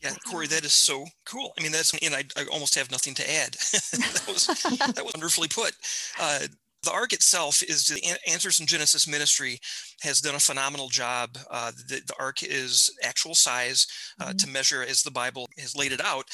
Yeah, 0.00 0.14
Corey, 0.30 0.46
that 0.48 0.64
is 0.64 0.72
so 0.72 1.06
cool. 1.24 1.52
I 1.58 1.62
mean, 1.62 1.72
that's 1.72 1.92
and 1.92 2.14
I, 2.14 2.24
I 2.36 2.44
almost 2.52 2.76
have 2.76 2.90
nothing 2.90 3.14
to 3.14 3.30
add. 3.30 3.52
that 3.52 4.24
was 4.28 4.46
that 4.94 5.04
was 5.04 5.12
wonderfully 5.14 5.48
put. 5.48 5.72
Uh, 6.20 6.46
the 6.82 6.92
ark 6.92 7.12
itself 7.12 7.62
is 7.62 7.86
the 7.86 8.00
Answers 8.26 8.60
in 8.60 8.66
Genesis 8.66 9.08
ministry 9.08 9.58
has 10.02 10.20
done 10.20 10.36
a 10.36 10.40
phenomenal 10.40 10.88
job. 10.88 11.36
Uh, 11.50 11.72
the, 11.88 12.00
the, 12.06 12.14
ark 12.18 12.42
is 12.42 12.90
actual 13.02 13.34
size 13.34 13.86
uh, 14.20 14.26
mm-hmm. 14.26 14.36
to 14.36 14.48
measure 14.48 14.82
as 14.82 15.02
the 15.02 15.10
Bible 15.10 15.48
has 15.58 15.76
laid 15.76 15.92
it 15.92 16.00
out, 16.00 16.26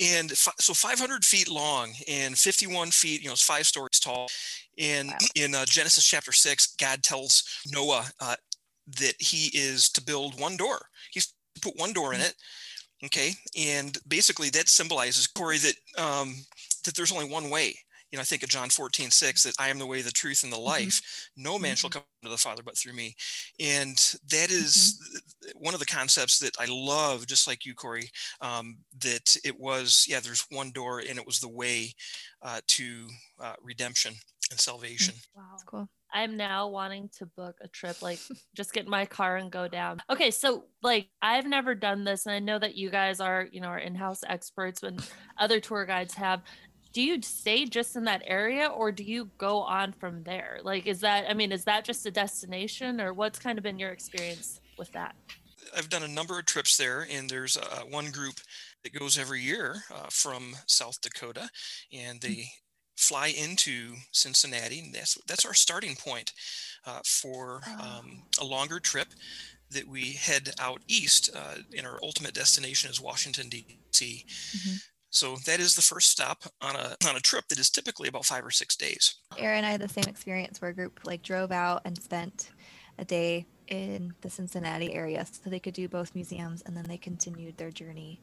and 0.00 0.32
f- 0.32 0.54
so 0.58 0.72
500 0.72 1.24
feet 1.24 1.50
long 1.50 1.92
and 2.08 2.38
51 2.38 2.90
feet, 2.90 3.20
you 3.20 3.26
know, 3.26 3.32
it's 3.32 3.42
five 3.42 3.66
stories 3.66 4.00
tall. 4.00 4.28
And 4.78 5.08
wow. 5.08 5.16
in 5.34 5.54
uh, 5.54 5.66
Genesis 5.66 6.06
chapter 6.06 6.32
six, 6.32 6.74
God 6.76 7.02
tells 7.02 7.44
Noah 7.70 8.06
uh, 8.20 8.36
that 8.98 9.14
he 9.18 9.50
is 9.52 9.90
to 9.90 10.02
build 10.02 10.40
one 10.40 10.56
door. 10.56 10.80
He's 11.12 11.34
put 11.60 11.78
one 11.78 11.92
door 11.92 12.14
in 12.14 12.20
mm-hmm. 12.20 12.28
it. 12.28 12.34
Okay, 13.02 13.32
and 13.58 13.96
basically 14.08 14.50
that 14.50 14.68
symbolizes 14.68 15.26
Corey 15.26 15.58
that 15.58 15.74
um, 15.96 16.34
that 16.84 16.94
there's 16.94 17.12
only 17.12 17.30
one 17.30 17.48
way 17.48 17.74
you 18.10 18.16
know, 18.16 18.22
I 18.22 18.24
think 18.24 18.42
of 18.42 18.48
John 18.48 18.68
14, 18.70 19.10
6, 19.10 19.42
that 19.44 19.54
I 19.58 19.68
am 19.68 19.78
the 19.78 19.86
way, 19.86 20.02
the 20.02 20.10
truth, 20.10 20.42
and 20.42 20.52
the 20.52 20.58
life. 20.58 21.00
Mm-hmm. 21.00 21.42
No 21.42 21.58
man 21.58 21.70
mm-hmm. 21.70 21.76
shall 21.76 21.90
come 21.90 22.02
to 22.22 22.28
the 22.28 22.36
Father 22.36 22.62
but 22.64 22.76
through 22.76 22.94
me. 22.94 23.14
And 23.60 23.96
that 24.30 24.50
is 24.50 24.98
mm-hmm. 25.44 25.58
one 25.64 25.74
of 25.74 25.80
the 25.80 25.86
concepts 25.86 26.38
that 26.40 26.56
I 26.58 26.66
love, 26.68 27.26
just 27.26 27.46
like 27.46 27.64
you, 27.64 27.74
Corey, 27.74 28.10
um, 28.40 28.78
that 29.00 29.36
it 29.44 29.58
was, 29.58 30.06
yeah, 30.08 30.20
there's 30.20 30.46
one 30.50 30.70
door 30.72 30.98
and 31.00 31.18
it 31.18 31.26
was 31.26 31.40
the 31.40 31.48
way 31.48 31.92
uh, 32.42 32.60
to 32.68 33.08
uh, 33.40 33.54
redemption 33.62 34.14
and 34.50 34.58
salvation. 34.58 35.14
Wow. 35.34 35.42
That's 35.52 35.62
cool. 35.64 35.88
I'm 36.12 36.36
now 36.36 36.68
wanting 36.68 37.08
to 37.18 37.26
book 37.26 37.56
a 37.62 37.68
trip, 37.68 38.02
like 38.02 38.18
just 38.54 38.72
get 38.72 38.84
in 38.84 38.90
my 38.90 39.06
car 39.06 39.36
and 39.36 39.50
go 39.50 39.68
down. 39.68 40.02
Okay, 40.10 40.30
so 40.30 40.64
like 40.82 41.08
I've 41.22 41.46
never 41.46 41.74
done 41.74 42.04
this, 42.04 42.26
and 42.26 42.34
I 42.34 42.40
know 42.40 42.58
that 42.58 42.74
you 42.74 42.90
guys 42.90 43.20
are, 43.20 43.46
you 43.50 43.60
know, 43.60 43.68
are 43.68 43.78
in-house 43.78 44.22
experts 44.26 44.82
when 44.82 44.98
other 45.38 45.60
tour 45.60 45.86
guides 45.86 46.14
have. 46.14 46.42
Do 46.92 47.02
you 47.02 47.22
stay 47.22 47.66
just 47.66 47.96
in 47.96 48.04
that 48.04 48.22
area 48.24 48.66
or 48.66 48.90
do 48.90 49.04
you 49.04 49.30
go 49.38 49.60
on 49.60 49.92
from 49.92 50.22
there? 50.24 50.58
Like, 50.62 50.86
is 50.86 51.00
that, 51.00 51.26
I 51.28 51.34
mean, 51.34 51.52
is 51.52 51.64
that 51.64 51.84
just 51.84 52.04
a 52.06 52.10
destination 52.10 53.00
or 53.00 53.12
what's 53.12 53.38
kind 53.38 53.58
of 53.58 53.62
been 53.62 53.78
your 53.78 53.90
experience 53.90 54.60
with 54.76 54.90
that? 54.92 55.14
I've 55.76 55.88
done 55.88 56.02
a 56.02 56.08
number 56.08 56.38
of 56.38 56.46
trips 56.46 56.76
there, 56.76 57.06
and 57.10 57.28
there's 57.28 57.56
uh, 57.56 57.82
one 57.88 58.10
group 58.10 58.40
that 58.82 58.98
goes 58.98 59.18
every 59.18 59.40
year 59.40 59.84
uh, 59.92 60.06
from 60.10 60.56
South 60.66 61.00
Dakota, 61.00 61.48
and 61.92 62.20
they 62.20 62.46
fly 62.96 63.28
into 63.28 63.94
Cincinnati. 64.12 64.80
And 64.80 64.94
that's 64.94 65.18
that's 65.26 65.44
our 65.44 65.54
starting 65.54 65.96
point 65.96 66.32
uh, 66.86 67.00
for 67.04 67.60
um, 67.80 68.22
a 68.40 68.44
longer 68.44 68.80
trip 68.80 69.08
that 69.70 69.86
we 69.86 70.12
head 70.12 70.50
out 70.58 70.82
east. 70.88 71.30
Uh, 71.34 71.62
and 71.76 71.86
our 71.86 71.98
ultimate 72.02 72.34
destination 72.34 72.90
is 72.90 73.00
Washington 73.00 73.48
D.C. 73.48 74.26
Mm-hmm. 74.56 74.76
So 75.10 75.36
that 75.46 75.60
is 75.60 75.74
the 75.74 75.82
first 75.82 76.10
stop 76.10 76.44
on 76.60 76.76
a 76.76 76.96
on 77.06 77.16
a 77.16 77.20
trip 77.20 77.48
that 77.48 77.58
is 77.58 77.68
typically 77.68 78.08
about 78.08 78.24
five 78.24 78.44
or 78.46 78.50
six 78.50 78.76
days. 78.76 79.16
Aaron 79.36 79.58
and 79.58 79.66
I 79.66 79.70
had 79.70 79.80
the 79.80 79.88
same 79.88 80.04
experience 80.08 80.60
where 80.60 80.70
a 80.70 80.74
group 80.74 81.00
like 81.04 81.22
drove 81.22 81.52
out 81.52 81.82
and 81.84 82.00
spent 82.00 82.50
a 82.98 83.04
day 83.04 83.46
in 83.68 84.14
the 84.20 84.30
Cincinnati 84.30 84.94
area 84.94 85.24
so 85.30 85.50
they 85.50 85.60
could 85.60 85.74
do 85.74 85.88
both 85.88 86.14
museums 86.14 86.62
and 86.62 86.76
then 86.76 86.84
they 86.84 86.96
continued 86.96 87.56
their 87.56 87.70
journey 87.70 88.20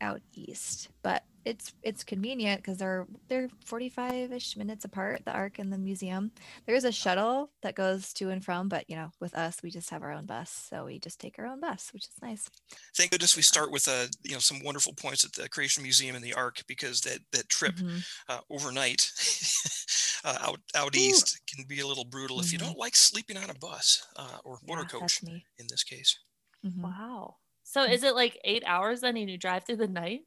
out 0.00 0.20
east. 0.34 0.88
But 1.02 1.24
it's 1.44 1.72
it's 1.82 2.04
convenient 2.04 2.62
because 2.62 2.78
they're 2.78 3.06
they're 3.28 3.48
45ish 3.66 4.56
minutes 4.56 4.84
apart 4.84 5.22
the 5.24 5.32
ark 5.32 5.58
and 5.58 5.72
the 5.72 5.78
museum 5.78 6.30
there's 6.66 6.84
a 6.84 6.92
shuttle 6.92 7.50
that 7.62 7.74
goes 7.74 8.12
to 8.12 8.30
and 8.30 8.44
from 8.44 8.68
but 8.68 8.88
you 8.88 8.96
know 8.96 9.10
with 9.20 9.34
us 9.34 9.62
we 9.62 9.70
just 9.70 9.90
have 9.90 10.02
our 10.02 10.12
own 10.12 10.26
bus 10.26 10.66
so 10.70 10.84
we 10.84 10.98
just 10.98 11.20
take 11.20 11.38
our 11.38 11.46
own 11.46 11.60
bus 11.60 11.90
which 11.92 12.04
is 12.04 12.22
nice 12.22 12.48
thank 12.96 13.10
goodness 13.10 13.36
we 13.36 13.42
start 13.42 13.70
with 13.70 13.88
a 13.88 13.92
uh, 13.92 14.06
you 14.22 14.32
know 14.32 14.38
some 14.38 14.62
wonderful 14.64 14.92
points 14.92 15.24
at 15.24 15.32
the 15.32 15.48
creation 15.48 15.82
museum 15.82 16.14
and 16.14 16.24
the 16.24 16.34
ark 16.34 16.62
because 16.66 17.00
that 17.00 17.18
that 17.32 17.48
trip 17.48 17.74
mm-hmm. 17.76 17.98
uh, 18.28 18.40
overnight 18.50 19.10
uh, 20.24 20.38
out 20.40 20.60
out 20.76 20.94
Ooh. 20.94 21.00
east 21.00 21.40
can 21.46 21.64
be 21.66 21.80
a 21.80 21.86
little 21.86 22.04
brutal 22.04 22.36
mm-hmm. 22.36 22.44
if 22.44 22.52
you 22.52 22.58
mm-hmm. 22.58 22.68
don't 22.68 22.78
like 22.78 22.96
sleeping 22.96 23.36
on 23.36 23.50
a 23.50 23.54
bus 23.54 24.06
uh, 24.16 24.38
or 24.44 24.58
motor 24.66 24.82
yeah, 24.82 24.98
coach 25.00 25.22
in 25.22 25.66
this 25.68 25.82
case 25.82 26.18
mm-hmm. 26.64 26.82
wow 26.82 27.36
so 27.64 27.82
is 27.84 28.04
it 28.04 28.14
like 28.14 28.38
eight 28.44 28.62
hours 28.66 29.00
then 29.00 29.16
and 29.16 29.30
you 29.30 29.38
drive 29.38 29.64
through 29.64 29.76
the 29.76 29.88
night 29.88 30.22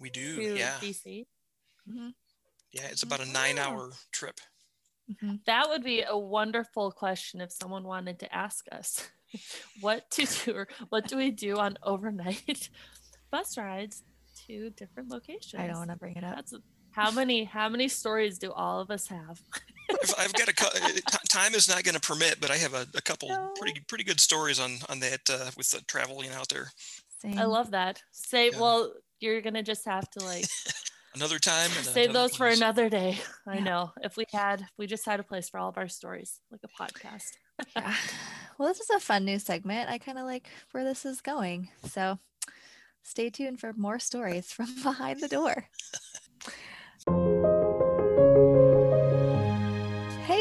we 0.00 0.10
do, 0.10 0.40
yeah. 0.56 0.74
DC. 0.80 1.26
Mm-hmm. 1.88 2.08
Yeah, 2.72 2.86
it's 2.90 3.02
about 3.02 3.20
a 3.20 3.26
nine-hour 3.26 3.90
trip. 4.12 4.40
Mm-hmm. 5.10 5.36
That 5.46 5.68
would 5.68 5.82
be 5.82 6.02
a 6.02 6.16
wonderful 6.16 6.92
question 6.92 7.40
if 7.40 7.52
someone 7.52 7.84
wanted 7.84 8.20
to 8.20 8.34
ask 8.34 8.66
us 8.70 9.08
what 9.80 10.10
to 10.12 10.26
do 10.26 10.54
or 10.54 10.68
what 10.88 11.08
do 11.08 11.16
we 11.16 11.30
do 11.30 11.58
on 11.58 11.76
overnight 11.82 12.70
bus 13.30 13.58
rides 13.58 14.02
to 14.46 14.70
different 14.70 15.10
locations. 15.10 15.60
I 15.60 15.66
don't 15.66 15.78
want 15.78 15.90
to 15.90 15.96
bring 15.96 16.16
it 16.16 16.24
up. 16.24 16.36
That's 16.36 16.54
how 16.92 17.10
many 17.10 17.44
how 17.44 17.68
many 17.68 17.88
stories 17.88 18.38
do 18.38 18.52
all 18.52 18.80
of 18.80 18.90
us 18.90 19.08
have? 19.08 19.40
I've, 19.90 20.14
I've, 20.18 20.32
got 20.34 20.48
a 20.48 21.28
time 21.28 21.54
is 21.54 21.68
not 21.68 21.82
going 21.82 21.96
to 21.96 22.00
permit, 22.00 22.40
but 22.40 22.52
I 22.52 22.56
have 22.56 22.74
a, 22.74 22.86
a 22.94 23.02
couple 23.02 23.28
no. 23.28 23.52
pretty 23.56 23.80
pretty 23.88 24.04
good 24.04 24.20
stories 24.20 24.60
on 24.60 24.78
on 24.88 25.00
that 25.00 25.20
uh, 25.28 25.50
with 25.56 25.70
the 25.70 25.80
traveling 25.88 26.30
out 26.30 26.48
there. 26.48 26.70
Same. 27.18 27.38
I 27.38 27.44
love 27.44 27.72
that. 27.72 28.02
Say, 28.12 28.50
yeah. 28.50 28.60
well, 28.60 28.92
you're 29.20 29.40
gonna 29.40 29.62
just 29.62 29.84
have 29.84 30.08
to 30.10 30.24
like 30.24 30.44
another 31.14 31.38
time 31.38 31.70
save 31.70 32.12
those 32.12 32.36
place. 32.36 32.36
for 32.36 32.46
another 32.48 32.88
day. 32.88 33.18
I 33.46 33.56
yeah. 33.56 33.64
know. 33.64 33.92
If 34.02 34.16
we 34.16 34.24
had, 34.32 34.60
if 34.62 34.72
we 34.78 34.86
just 34.86 35.06
had 35.06 35.20
a 35.20 35.24
place 35.24 35.48
for 35.48 35.58
all 35.58 35.68
of 35.68 35.78
our 35.78 35.88
stories, 35.88 36.40
like 36.50 36.60
a 36.64 36.82
podcast. 36.82 37.32
yeah. 37.76 37.94
Well, 38.58 38.68
this 38.68 38.80
is 38.80 38.90
a 38.90 39.00
fun 39.00 39.24
new 39.24 39.38
segment. 39.38 39.90
I 39.90 39.98
kind 39.98 40.18
of 40.18 40.24
like 40.24 40.48
where 40.72 40.84
this 40.84 41.04
is 41.04 41.20
going. 41.20 41.68
So 41.84 42.18
stay 43.02 43.30
tuned 43.30 43.60
for 43.60 43.72
more 43.74 43.98
stories 43.98 44.52
from 44.52 44.68
behind 44.82 45.20
the 45.20 45.28
door. 45.28 45.68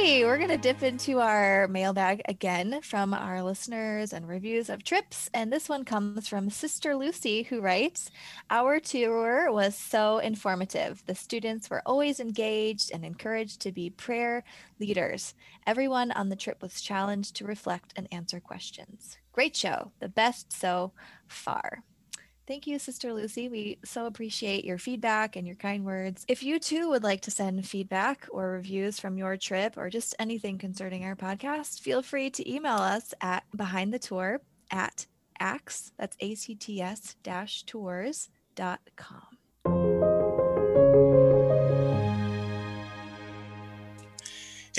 We're 0.10 0.38
going 0.38 0.50
to 0.50 0.58
dip 0.58 0.82
into 0.82 1.20
our 1.20 1.68
mailbag 1.68 2.24
again 2.28 2.82
from 2.82 3.14
our 3.14 3.44
listeners 3.44 4.12
and 4.12 4.28
reviews 4.28 4.68
of 4.68 4.84
trips. 4.84 5.30
And 5.36 5.54
this 5.54 5.70
one 5.70 5.86
comes 5.86 6.28
from 6.28 6.50
Sister 6.50 6.96
Lucy, 6.96 7.44
who 7.44 7.62
writes 7.62 8.10
Our 8.50 8.80
tour 8.80 9.52
was 9.52 9.76
so 9.76 10.18
informative. 10.18 11.04
The 11.06 11.14
students 11.14 11.70
were 11.70 11.84
always 11.86 12.20
engaged 12.20 12.90
and 12.92 13.06
encouraged 13.06 13.62
to 13.62 13.72
be 13.72 13.92
prayer 13.92 14.44
leaders. 14.80 15.36
Everyone 15.68 16.12
on 16.14 16.30
the 16.30 16.36
trip 16.36 16.64
was 16.64 16.82
challenged 16.82 17.36
to 17.36 17.46
reflect 17.46 17.94
and 17.96 18.08
answer 18.12 18.40
questions. 18.40 19.20
Great 19.32 19.56
show, 19.56 19.92
the 20.00 20.10
best 20.10 20.52
so 20.52 20.92
far. 21.28 21.84
Thank 22.50 22.66
you, 22.66 22.80
Sister 22.80 23.14
Lucy. 23.14 23.48
We 23.48 23.78
so 23.86 24.08
appreciate 24.08 24.66
your 24.66 24.80
feedback 24.80 25.36
and 25.36 25.46
your 25.46 25.56
kind 25.56 25.86
words. 25.86 26.26
If 26.28 26.42
you 26.42 26.58
too 26.60 26.90
would 26.90 27.04
like 27.04 27.22
to 27.22 27.32
send 27.32 27.64
feedback 27.68 28.26
or 28.32 28.50
reviews 28.50 29.00
from 29.00 29.20
your 29.20 29.38
trip 29.38 29.78
or 29.78 29.92
just 29.92 30.16
anything 30.18 30.58
concerning 30.58 31.06
our 31.06 31.16
podcast, 31.16 31.80
feel 31.80 32.02
free 32.02 32.32
to 32.32 32.52
email 32.52 32.78
us 32.78 33.14
at 33.22 33.44
behind 33.56 33.94
the 33.94 34.00
tour 34.00 34.42
at 34.72 35.06
acts, 35.40 35.92
that's 36.00 36.18
A-C-T-S 36.20 37.18
dash 37.22 37.62
tours.com. 37.66 39.39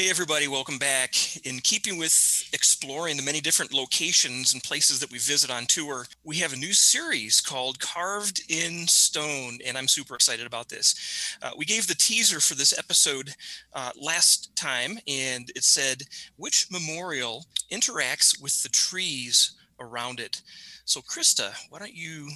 Hey, 0.00 0.08
everybody, 0.08 0.48
welcome 0.48 0.78
back. 0.78 1.14
In 1.44 1.58
keeping 1.58 1.98
with 1.98 2.48
exploring 2.54 3.18
the 3.18 3.22
many 3.22 3.42
different 3.42 3.74
locations 3.74 4.54
and 4.54 4.62
places 4.62 4.98
that 4.98 5.10
we 5.10 5.18
visit 5.18 5.50
on 5.50 5.66
tour, 5.66 6.06
we 6.24 6.36
have 6.36 6.54
a 6.54 6.56
new 6.56 6.72
series 6.72 7.42
called 7.42 7.80
Carved 7.80 8.40
in 8.48 8.86
Stone, 8.86 9.58
and 9.62 9.76
I'm 9.76 9.88
super 9.88 10.14
excited 10.14 10.46
about 10.46 10.70
this. 10.70 11.36
Uh, 11.42 11.50
we 11.54 11.66
gave 11.66 11.86
the 11.86 11.94
teaser 11.94 12.40
for 12.40 12.54
this 12.54 12.72
episode 12.78 13.34
uh, 13.74 13.90
last 13.94 14.56
time, 14.56 14.98
and 15.06 15.50
it 15.54 15.64
said, 15.64 16.04
Which 16.36 16.68
memorial 16.72 17.44
interacts 17.70 18.42
with 18.42 18.62
the 18.62 18.70
trees 18.70 19.52
around 19.78 20.18
it? 20.18 20.40
So, 20.86 21.02
Krista, 21.02 21.52
why 21.68 21.78
don't 21.78 21.92
you 21.92 22.30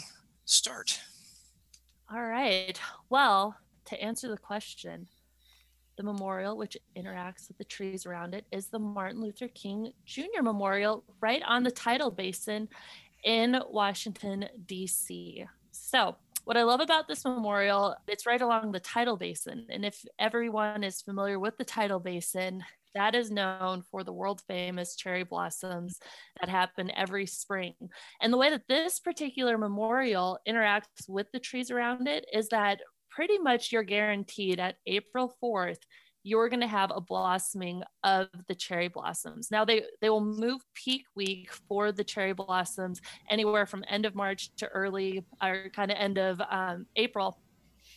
start? 0.45 1.01
All 2.13 2.27
right. 2.27 2.79
Well, 3.09 3.57
to 3.87 3.99
answer 4.03 4.29
the 4.29 4.37
question, 4.37 5.07
the 5.97 6.03
memorial, 6.03 6.57
which 6.57 6.77
interacts 6.97 7.49
with 7.49 7.59
the 7.59 7.65
trees 7.65 8.07
around 8.07 8.35
it, 8.35 8.45
is 8.53 8.69
the 8.69 8.79
Martin 8.79 9.21
Luther 9.21 9.49
King 9.49 9.93
Jr. 10.05 10.43
Memorial 10.43 11.05
right 11.21 11.43
on 11.47 11.63
the 11.63 11.71
tidal 11.71 12.11
basin 12.11 12.69
in 13.25 13.61
Washington, 13.71 14.49
D.C. 14.67 15.45
So, 15.71 16.17
what 16.45 16.59
I 16.59 16.63
love 16.63 16.81
about 16.81 17.09
this 17.09 17.25
memorial, 17.25 17.97
it's 18.07 18.27
right 18.27 18.41
along 18.41 18.73
the 18.73 18.81
tidal 18.81 19.17
basin. 19.17 19.67
And 19.71 19.85
if 19.85 20.05
everyone 20.19 20.85
is 20.85 21.01
familiar 21.01 21.39
with 21.39 21.57
the 21.57 21.65
tidal 21.65 22.01
basin, 22.01 22.63
that 22.95 23.15
is 23.15 23.31
known 23.31 23.83
for 23.91 24.05
the 24.05 24.13
world 24.13 24.41
famous 24.47 24.95
cherry 24.95 25.25
blossoms 25.25 25.99
that 26.41 26.49
happen 26.49 26.93
every 26.95 27.27
spring. 27.27 27.75
And 28.21 28.33
the 28.33 28.37
way 28.37 28.51
that 28.51 28.69
this 28.69 29.01
particular 29.01 29.59
memorial 29.59 30.39
interacts 30.47 31.09
with 31.09 31.27
the 31.33 31.41
trees 31.41 31.71
around 31.71 32.07
it 32.07 32.27
is 32.33 32.49
that 32.49 32.81
pretty 33.15 33.39
much 33.39 33.71
you're 33.71 33.83
guaranteed 33.83 34.59
at 34.59 34.77
April 34.87 35.37
4th, 35.43 35.79
you're 36.25 36.49
going 36.49 36.61
to 36.61 36.67
have 36.67 36.91
a 36.91 37.01
blossoming 37.01 37.83
of 38.03 38.29
the 38.49 38.55
cherry 38.55 38.89
blossoms. 38.89 39.51
Now 39.51 39.65
they 39.65 39.85
they 40.01 40.09
will 40.09 40.25
move 40.25 40.63
peak 40.73 41.05
week 41.15 41.53
for 41.69 41.93
the 41.93 42.03
cherry 42.03 42.33
blossoms 42.33 43.01
anywhere 43.29 43.67
from 43.67 43.85
end 43.89 44.07
of 44.07 44.15
March 44.15 44.51
to 44.57 44.67
early 44.69 45.23
or 45.43 45.69
kind 45.75 45.91
of 45.91 45.99
end 45.99 46.19
of 46.19 46.41
um, 46.51 46.87
April. 46.97 47.39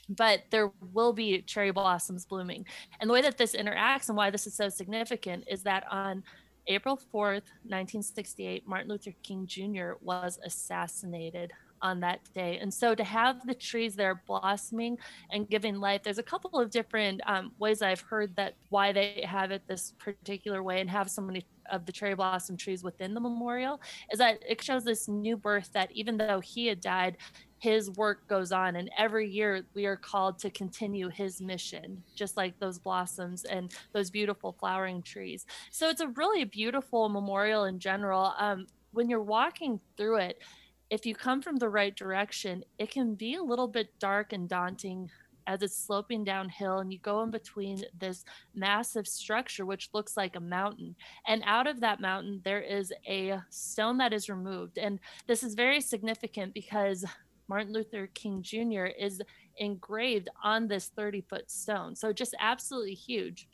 But 0.10 0.44
there 0.52 0.72
will 0.94 1.14
be 1.14 1.42
cherry 1.42 1.72
blossoms 1.72 2.26
blooming. 2.26 2.66
And 3.00 3.10
the 3.10 3.14
way 3.14 3.22
that 3.22 3.38
this 3.38 3.56
interacts 3.56 4.10
and 4.10 4.18
why 4.18 4.30
this 4.30 4.46
is 4.46 4.56
so 4.56 4.70
significant 4.70 5.46
is 5.48 5.64
that 5.64 5.86
on 5.90 6.24
April 6.68 6.98
4th, 6.98 7.48
1968, 7.64 8.68
Martin 8.68 8.90
Luther 8.90 9.14
King 9.24 9.48
Jr. 9.48 9.94
was 10.02 10.38
assassinated 10.44 11.54
on 11.82 12.00
that 12.02 12.20
day. 12.34 12.58
And 12.60 12.74
so 12.74 12.96
to 12.96 13.04
have 13.04 13.46
the 13.46 13.54
trees 13.54 13.96
there 13.96 14.22
blossoming 14.26 14.98
and 15.32 15.50
giving 15.50 15.80
life, 15.80 16.04
there's 16.04 16.18
a 16.18 16.24
couple 16.24 16.60
of 16.60 16.70
different 16.70 17.22
um, 17.26 17.52
ways 17.60 17.82
I've 17.82 18.02
heard 18.02 18.36
that 18.36 18.56
why 18.70 18.92
they 18.92 19.24
have 19.28 19.52
it 19.52 19.64
this 19.68 19.94
particular 20.00 20.64
way 20.64 20.82
and 20.82 20.90
have 20.90 21.10
so 21.10 21.22
many 21.22 21.46
of 21.72 21.86
the 21.86 21.92
cherry 21.92 22.16
blossom 22.16 22.58
trees 22.58 22.84
within 22.84 23.14
the 23.14 23.20
memorial 23.20 23.82
is 24.12 24.20
that 24.20 24.40
it 24.48 24.64
shows 24.64 24.84
this 24.84 25.08
new 25.08 25.36
birth 25.36 25.70
that 25.74 25.92
even 25.92 26.18
though 26.18 26.40
he 26.40 26.68
had 26.68 26.82
died, 26.82 27.18
his 27.60 27.90
work 27.92 28.28
goes 28.28 28.52
on. 28.52 28.76
And 28.76 28.90
every 28.98 29.30
year 29.30 29.64
we 29.74 29.86
are 29.86 29.96
called 29.96 30.40
to 30.40 30.50
continue 30.50 31.10
his 31.10 31.42
mission 31.42 32.04
just 32.16 32.38
like 32.38 32.60
those 32.60 32.80
blossoms 32.80 33.44
and 33.46 33.74
those 33.94 34.10
beautiful 34.10 34.56
flowering 34.60 35.02
trees. 35.02 35.46
So 35.72 35.90
it's 35.90 36.02
a 36.02 36.08
really 36.10 36.44
beautiful 36.44 37.10
memorial 37.10 37.66
in 37.66 37.80
general. 37.80 38.34
Um, 38.38 38.68
when 38.92 39.10
you're 39.10 39.22
walking 39.22 39.80
through 39.96 40.18
it 40.18 40.42
if 40.90 41.06
you 41.06 41.14
come 41.14 41.42
from 41.42 41.58
the 41.58 41.70
right 41.70 41.96
direction 41.96 42.64
it 42.78 42.90
can 42.90 43.16
be 43.16 43.36
a 43.36 43.44
little 43.44 43.68
bit 43.68 43.90
dark 44.00 44.34
and 44.34 44.48
daunting 44.50 45.10
as 45.48 45.62
it's 45.62 45.78
sloping 45.78 46.24
downhill 46.24 46.80
and 46.80 46.92
you 46.92 47.00
go 47.00 47.24
in 47.24 47.32
between 47.32 47.84
this 48.00 48.26
massive 48.54 49.08
structure 49.08 49.66
which 49.66 49.90
looks 49.94 50.18
like 50.18 50.36
a 50.36 50.40
mountain 50.40 50.96
and 51.28 51.42
out 51.46 51.68
of 51.68 51.80
that 51.80 52.02
mountain 52.02 52.42
there 52.44 52.62
is 52.62 52.92
a 53.08 53.40
stone 53.50 53.98
that 53.98 54.14
is 54.14 54.30
removed 54.30 54.78
and 54.78 55.00
this 55.26 55.44
is 55.44 55.56
very 55.56 55.80
significant 55.80 56.54
because 56.54 57.06
Martin 57.50 57.72
Luther 57.72 58.08
King 58.14 58.42
Jr. 58.42 58.86
is 58.86 59.22
engraved 59.58 60.30
on 60.44 60.68
this 60.68 60.92
30 60.96 61.22
foot 61.22 61.50
stone. 61.50 61.96
So 61.96 62.12
just 62.12 62.36
absolutely 62.40 62.94
huge. 62.94 63.48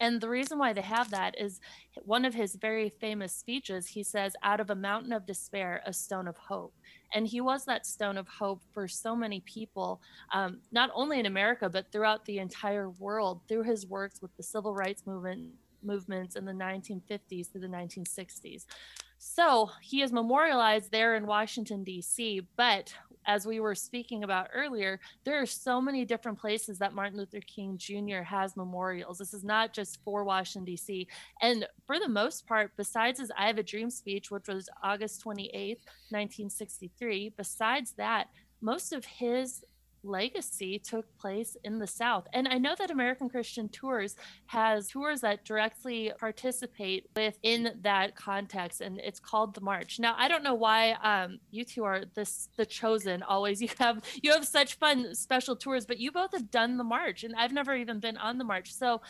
And 0.00 0.20
the 0.20 0.28
reason 0.28 0.58
why 0.58 0.72
they 0.72 0.82
have 0.82 1.10
that 1.10 1.40
is 1.40 1.60
one 2.02 2.24
of 2.24 2.34
his 2.34 2.54
very 2.56 2.88
famous 2.88 3.32
speeches. 3.32 3.86
He 3.86 4.02
says, 4.02 4.34
Out 4.42 4.60
of 4.60 4.70
a 4.70 4.74
mountain 4.74 5.12
of 5.12 5.26
despair, 5.26 5.82
a 5.86 5.92
stone 5.92 6.28
of 6.28 6.36
hope. 6.36 6.74
And 7.14 7.26
he 7.26 7.40
was 7.40 7.64
that 7.64 7.86
stone 7.86 8.18
of 8.18 8.28
hope 8.28 8.62
for 8.72 8.88
so 8.88 9.14
many 9.14 9.40
people, 9.40 10.00
um, 10.32 10.58
not 10.72 10.90
only 10.94 11.20
in 11.20 11.26
America, 11.26 11.68
but 11.68 11.90
throughout 11.92 12.24
the 12.24 12.38
entire 12.38 12.90
world 12.90 13.40
through 13.48 13.62
his 13.62 13.86
works 13.86 14.20
with 14.20 14.36
the 14.36 14.42
civil 14.42 14.74
rights 14.74 15.06
movement 15.06 15.52
movements 15.82 16.36
in 16.36 16.44
the 16.44 16.52
1950s 16.52 17.52
to 17.52 17.58
the 17.58 17.68
1960s. 17.68 18.64
So 19.18 19.70
he 19.80 20.02
is 20.02 20.12
memorialized 20.12 20.90
there 20.90 21.14
in 21.14 21.26
Washington, 21.26 21.84
D.C. 21.84 22.42
But 22.56 22.94
as 23.26 23.46
we 23.46 23.60
were 23.60 23.74
speaking 23.74 24.24
about 24.24 24.48
earlier, 24.54 25.00
there 25.24 25.40
are 25.40 25.46
so 25.46 25.80
many 25.80 26.04
different 26.04 26.38
places 26.38 26.78
that 26.78 26.94
Martin 26.94 27.18
Luther 27.18 27.40
King 27.40 27.76
Jr. 27.76 28.22
has 28.22 28.56
memorials. 28.56 29.18
This 29.18 29.34
is 29.34 29.44
not 29.44 29.72
just 29.72 29.98
for 30.04 30.24
Washington, 30.24 30.64
D.C. 30.64 31.06
And 31.42 31.66
for 31.86 31.98
the 31.98 32.08
most 32.08 32.46
part, 32.46 32.72
besides 32.76 33.20
his 33.20 33.32
I 33.36 33.46
Have 33.46 33.58
a 33.58 33.62
Dream 33.62 33.90
speech, 33.90 34.30
which 34.30 34.48
was 34.48 34.68
August 34.82 35.24
28th, 35.24 35.84
1963, 36.10 37.34
besides 37.36 37.92
that, 37.98 38.28
most 38.60 38.92
of 38.92 39.04
his 39.04 39.64
legacy 40.06 40.78
took 40.78 41.06
place 41.18 41.56
in 41.64 41.78
the 41.78 41.86
South. 41.86 42.26
And 42.32 42.48
I 42.48 42.58
know 42.58 42.74
that 42.78 42.90
American 42.90 43.28
Christian 43.28 43.68
Tours 43.68 44.16
has 44.46 44.88
tours 44.88 45.20
that 45.20 45.44
directly 45.44 46.12
participate 46.18 47.08
within 47.14 47.78
that 47.82 48.16
context, 48.16 48.80
and 48.80 49.00
it's 49.00 49.20
called 49.20 49.54
the 49.54 49.60
March. 49.60 49.98
Now, 49.98 50.14
I 50.16 50.28
don't 50.28 50.42
know 50.42 50.54
why 50.54 50.92
um, 51.02 51.38
you 51.50 51.64
two 51.64 51.84
are 51.84 52.04
this 52.14 52.48
the 52.56 52.66
chosen. 52.66 53.22
Always, 53.22 53.60
you 53.62 53.68
have 53.78 54.02
you 54.22 54.32
have 54.32 54.46
such 54.46 54.74
fun 54.74 55.14
special 55.14 55.56
tours, 55.56 55.86
but 55.86 55.98
you 55.98 56.12
both 56.12 56.32
have 56.32 56.50
done 56.50 56.76
the 56.76 56.84
March, 56.84 57.24
and 57.24 57.34
I've 57.36 57.52
never 57.52 57.74
even 57.74 58.00
been 58.00 58.16
on 58.16 58.38
the 58.38 58.44
March. 58.44 58.72
So, 58.72 59.00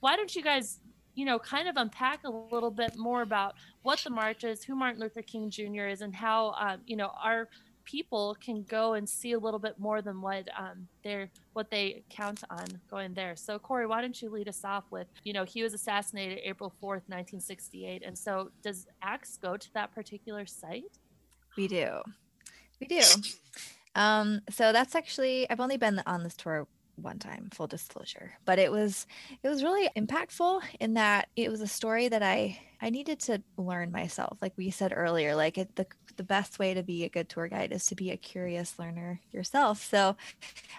why 0.00 0.16
don't 0.16 0.34
you 0.34 0.42
guys 0.42 0.80
you 1.18 1.24
know, 1.24 1.36
kind 1.36 1.68
of 1.68 1.76
unpack 1.76 2.22
a 2.22 2.30
little 2.30 2.70
bit 2.70 2.96
more 2.96 3.22
about 3.22 3.56
what 3.82 3.98
the 4.04 4.10
march 4.10 4.44
is, 4.44 4.62
who 4.62 4.76
Martin 4.76 5.00
Luther 5.00 5.20
King 5.20 5.50
Jr. 5.50 5.88
is, 5.88 6.00
and 6.00 6.14
how, 6.14 6.52
um, 6.52 6.78
you 6.86 6.96
know, 6.96 7.10
our 7.20 7.48
people 7.88 8.36
can 8.38 8.62
go 8.64 8.92
and 8.92 9.08
see 9.08 9.32
a 9.32 9.38
little 9.38 9.58
bit 9.58 9.78
more 9.78 10.02
than 10.02 10.20
what 10.20 10.46
um, 10.58 10.86
they're 11.02 11.30
what 11.54 11.70
they 11.70 12.02
count 12.10 12.44
on 12.50 12.66
going 12.90 13.14
there. 13.14 13.34
So 13.34 13.58
Corey, 13.58 13.86
why 13.86 14.02
don't 14.02 14.20
you 14.20 14.28
lead 14.28 14.46
us 14.46 14.62
off 14.62 14.84
with 14.90 15.06
you 15.24 15.32
know 15.32 15.44
he 15.44 15.62
was 15.62 15.72
assassinated 15.72 16.40
April 16.44 16.72
fourth, 16.80 17.02
nineteen 17.08 17.40
sixty 17.40 17.86
eight, 17.86 18.02
and 18.04 18.16
so 18.16 18.50
does 18.62 18.86
ACTS 19.02 19.38
go 19.38 19.56
to 19.56 19.72
that 19.72 19.94
particular 19.94 20.44
site? 20.44 20.98
We 21.56 21.66
do, 21.66 22.02
we 22.78 22.86
do. 22.86 23.02
Um, 23.94 24.42
so 24.50 24.72
that's 24.72 24.94
actually 24.94 25.48
I've 25.48 25.60
only 25.60 25.78
been 25.78 26.02
on 26.06 26.22
this 26.22 26.36
tour 26.36 26.68
one 26.96 27.18
time 27.20 27.48
full 27.54 27.68
disclosure 27.68 28.32
but 28.44 28.58
it 28.58 28.72
was 28.72 29.06
it 29.44 29.48
was 29.48 29.62
really 29.62 29.88
impactful 29.96 30.60
in 30.80 30.94
that 30.94 31.28
it 31.36 31.48
was 31.48 31.60
a 31.60 31.66
story 31.68 32.08
that 32.08 32.24
i 32.24 32.58
i 32.80 32.90
needed 32.90 33.18
to 33.18 33.42
learn 33.56 33.90
myself 33.90 34.38
like 34.40 34.52
we 34.56 34.70
said 34.70 34.92
earlier 34.94 35.34
like 35.34 35.58
it, 35.58 35.74
the 35.76 35.86
the 36.18 36.22
best 36.24 36.58
way 36.58 36.74
to 36.74 36.82
be 36.82 37.04
a 37.04 37.08
good 37.08 37.28
tour 37.28 37.48
guide 37.48 37.72
is 37.72 37.86
to 37.86 37.94
be 37.94 38.10
a 38.10 38.16
curious 38.16 38.78
learner 38.78 39.20
yourself. 39.32 39.82
So 39.88 40.16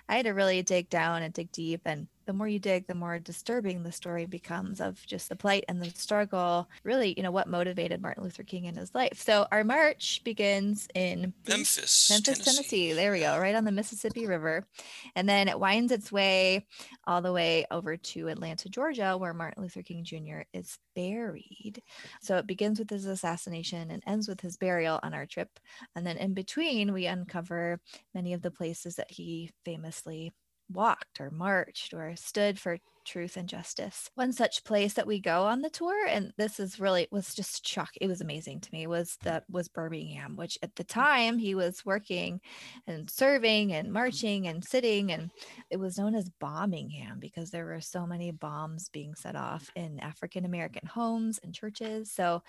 I 0.08 0.18
had 0.18 0.26
to 0.26 0.32
really 0.32 0.62
dig 0.62 0.90
down 0.90 1.24
and 1.24 1.34
dig 1.34 1.52
deep 1.52 1.82
and 1.86 2.08
the 2.30 2.34
more 2.34 2.48
you 2.48 2.60
dig, 2.60 2.86
the 2.86 2.94
more 2.94 3.18
disturbing 3.18 3.82
the 3.82 3.92
story 3.92 4.28
becomes 4.28 4.80
of 4.80 5.04
just 5.08 5.30
the 5.30 5.36
plight 5.36 5.66
and 5.68 5.82
the 5.82 5.90
struggle, 5.96 6.70
really, 6.84 7.16
you 7.18 7.24
know, 7.24 7.32
what 7.32 7.48
motivated 7.48 8.04
Martin 8.04 8.24
Luther 8.24 8.44
King 8.44 8.66
in 8.66 8.76
his 8.76 8.94
life. 8.94 9.20
So 9.20 9.48
our 9.52 9.64
march 9.64 10.22
begins 10.24 10.88
in 10.94 11.34
Memphis, 11.48 12.08
Memphis, 12.12 12.38
Tennessee. 12.38 12.44
Tennessee. 12.44 12.94
There 12.94 13.12
we 13.12 13.22
go, 13.22 13.40
right 13.40 13.56
on 13.56 13.64
the 13.64 13.72
Mississippi 13.72 14.28
River. 14.28 14.68
And 15.16 15.28
then 15.28 15.48
it 15.48 15.60
winds 15.60 15.92
its 15.92 16.12
way 16.12 16.68
all 17.08 17.24
the 17.24 17.34
way 17.34 17.66
over 17.72 17.98
to 17.98 18.28
Atlanta, 18.28 18.70
Georgia, 18.70 19.18
where 19.18 19.34
Martin 19.34 19.64
Luther 19.64 19.82
King 19.82 20.04
Jr. 20.04 20.42
is 20.54 20.78
buried. 20.96 21.82
So 22.22 22.38
it 22.38 22.46
begins 22.46 22.78
with 22.78 22.92
his 22.92 23.08
assassination 23.08 23.90
and 23.90 24.04
ends 24.06 24.28
with 24.28 24.40
his 24.40 24.56
burial 24.56 25.00
on 25.02 25.16
our 25.16 25.26
trip. 25.26 25.50
And 25.96 26.06
then 26.06 26.18
in 26.18 26.36
between, 26.36 26.94
we 26.94 27.08
uncover 27.08 27.82
many 28.14 28.34
of 28.34 28.44
the 28.44 28.52
places 28.52 28.98
that 28.98 29.10
he 29.10 29.50
famously 29.66 30.32
walked 30.72 31.20
or 31.20 31.32
marched 31.32 31.94
or 31.94 32.16
stood 32.16 32.60
for 32.60 32.78
truth 33.06 33.38
and 33.38 33.50
justice. 33.50 34.10
One 34.16 34.32
such 34.32 34.64
place 34.64 34.94
that 34.94 35.08
we 35.08 35.20
go 35.20 35.44
on 35.44 35.62
the 35.62 35.70
tour, 35.70 36.06
and 36.08 36.32
this 36.38 36.60
is 36.60 36.80
really 36.80 37.08
was 37.12 37.34
just 37.34 37.68
shock. 37.68 37.90
It 38.00 38.08
was 38.08 38.22
amazing 38.22 38.62
to 38.62 38.70
me. 38.72 38.86
Was 38.86 39.18
that 39.24 39.46
was 39.50 39.68
Birmingham, 39.68 40.36
which 40.36 40.58
at 40.62 40.76
the 40.76 40.84
mm. 40.84 40.90
time 40.90 41.38
he 41.38 41.56
was 41.56 41.86
working 41.86 42.40
and 42.86 43.10
serving 43.10 43.74
and 43.74 43.90
mm. 43.90 43.92
marching 43.92 44.48
and 44.48 44.64
sitting, 44.64 45.12
and 45.12 45.32
it 45.72 45.78
was 45.78 45.98
known 45.98 46.14
as 46.14 46.30
Bombingham 46.42 47.20
because 47.20 47.50
there 47.50 47.66
were 47.66 47.82
so 47.82 48.06
many 48.06 48.32
bombs 48.32 48.90
being 48.90 49.16
set 49.16 49.36
off 49.36 49.70
in 49.76 50.00
African 50.00 50.46
American 50.46 50.88
homes 50.88 51.40
and 51.44 51.54
churches. 51.54 52.12
So 52.12 52.44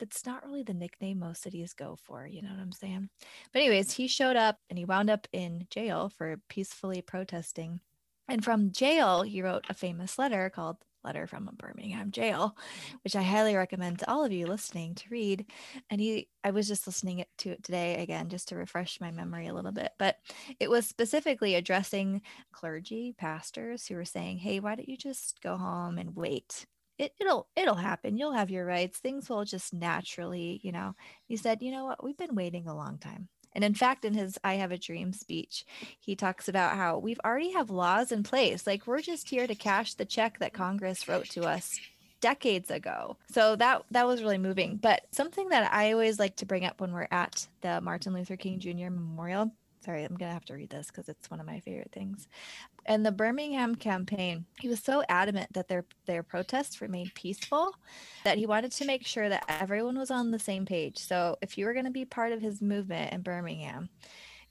that's 0.00 0.26
not 0.26 0.44
really 0.44 0.64
the 0.64 0.74
nickname 0.74 1.20
most 1.20 1.42
cities 1.42 1.74
go 1.74 1.96
for. 2.02 2.26
You 2.26 2.42
know 2.42 2.48
what 2.48 2.60
I'm 2.60 2.72
saying? 2.72 3.10
But, 3.52 3.60
anyways, 3.60 3.92
he 3.92 4.08
showed 4.08 4.36
up 4.36 4.56
and 4.68 4.78
he 4.78 4.84
wound 4.84 5.10
up 5.10 5.28
in 5.32 5.66
jail 5.70 6.10
for 6.16 6.40
peacefully 6.48 7.02
protesting. 7.02 7.80
And 8.28 8.44
from 8.44 8.72
jail, 8.72 9.22
he 9.22 9.42
wrote 9.42 9.66
a 9.68 9.74
famous 9.74 10.18
letter 10.18 10.50
called 10.50 10.78
Letter 11.02 11.26
from 11.26 11.48
a 11.48 11.52
Birmingham 11.52 12.10
Jail, 12.10 12.56
which 13.04 13.16
I 13.16 13.22
highly 13.22 13.56
recommend 13.56 13.98
to 14.00 14.10
all 14.10 14.24
of 14.24 14.32
you 14.32 14.46
listening 14.46 14.94
to 14.96 15.08
read. 15.10 15.46
And 15.88 16.00
he, 16.00 16.28
I 16.44 16.50
was 16.50 16.68
just 16.68 16.86
listening 16.86 17.24
to 17.38 17.50
it 17.50 17.62
today 17.62 18.02
again, 18.02 18.28
just 18.28 18.48
to 18.48 18.56
refresh 18.56 19.00
my 19.00 19.10
memory 19.10 19.46
a 19.46 19.54
little 19.54 19.72
bit. 19.72 19.92
But 19.98 20.16
it 20.58 20.68
was 20.70 20.86
specifically 20.86 21.54
addressing 21.54 22.22
clergy, 22.52 23.14
pastors 23.16 23.86
who 23.86 23.96
were 23.96 24.04
saying, 24.04 24.38
hey, 24.38 24.60
why 24.60 24.74
don't 24.74 24.88
you 24.88 24.96
just 24.96 25.40
go 25.42 25.56
home 25.56 25.98
and 25.98 26.14
wait? 26.14 26.66
It, 27.00 27.14
it'll 27.18 27.48
it'll 27.56 27.74
happen 27.74 28.16
you'll 28.16 28.32
have 28.32 28.50
your 28.50 28.66
rights 28.66 28.98
things 28.98 29.28
will 29.28 29.44
just 29.44 29.72
naturally 29.72 30.60
you 30.62 30.70
know. 30.72 30.94
He 31.26 31.36
said 31.36 31.62
you 31.62 31.72
know 31.72 31.86
what? 31.86 32.04
We've 32.04 32.16
been 32.16 32.34
waiting 32.34 32.66
a 32.66 32.76
long 32.76 32.98
time. 32.98 33.28
And 33.54 33.64
in 33.64 33.74
fact 33.74 34.04
in 34.04 34.14
his 34.14 34.38
i 34.44 34.54
have 34.54 34.70
a 34.70 34.78
dream 34.78 35.12
speech 35.12 35.64
he 35.98 36.14
talks 36.14 36.48
about 36.48 36.76
how 36.76 36.98
we've 36.98 37.20
already 37.24 37.52
have 37.52 37.70
laws 37.70 38.12
in 38.12 38.22
place 38.22 38.66
like 38.66 38.86
we're 38.86 39.00
just 39.00 39.28
here 39.28 39.46
to 39.46 39.54
cash 39.54 39.94
the 39.94 40.04
check 40.04 40.38
that 40.38 40.52
congress 40.52 41.08
wrote 41.08 41.28
to 41.30 41.42
us 41.42 41.80
decades 42.20 42.70
ago. 42.70 43.16
So 43.32 43.56
that 43.56 43.82
that 43.90 44.06
was 44.06 44.22
really 44.22 44.38
moving. 44.38 44.76
But 44.76 45.06
something 45.10 45.48
that 45.48 45.72
i 45.72 45.92
always 45.92 46.18
like 46.18 46.36
to 46.36 46.46
bring 46.46 46.64
up 46.64 46.80
when 46.80 46.92
we're 46.92 47.08
at 47.10 47.48
the 47.62 47.80
martin 47.80 48.12
luther 48.12 48.36
king 48.36 48.60
jr 48.60 48.90
memorial 48.90 49.50
sorry 49.84 50.04
i'm 50.04 50.16
gonna 50.16 50.32
have 50.32 50.44
to 50.44 50.54
read 50.54 50.70
this 50.70 50.88
because 50.88 51.08
it's 51.08 51.30
one 51.30 51.40
of 51.40 51.46
my 51.46 51.60
favorite 51.60 51.90
things 51.92 52.28
and 52.86 53.04
the 53.04 53.12
birmingham 53.12 53.74
campaign 53.74 54.44
he 54.60 54.68
was 54.68 54.80
so 54.80 55.02
adamant 55.08 55.52
that 55.52 55.68
their 55.68 55.84
their 56.06 56.22
protests 56.22 56.80
remained 56.80 57.14
peaceful 57.14 57.74
that 58.24 58.38
he 58.38 58.46
wanted 58.46 58.72
to 58.72 58.84
make 58.84 59.06
sure 59.06 59.28
that 59.28 59.44
everyone 59.48 59.98
was 59.98 60.10
on 60.10 60.30
the 60.30 60.38
same 60.38 60.64
page 60.64 60.98
so 60.98 61.36
if 61.42 61.56
you 61.56 61.64
were 61.64 61.72
going 61.72 61.84
to 61.84 61.90
be 61.90 62.04
part 62.04 62.32
of 62.32 62.40
his 62.40 62.60
movement 62.60 63.12
in 63.12 63.20
birmingham 63.20 63.88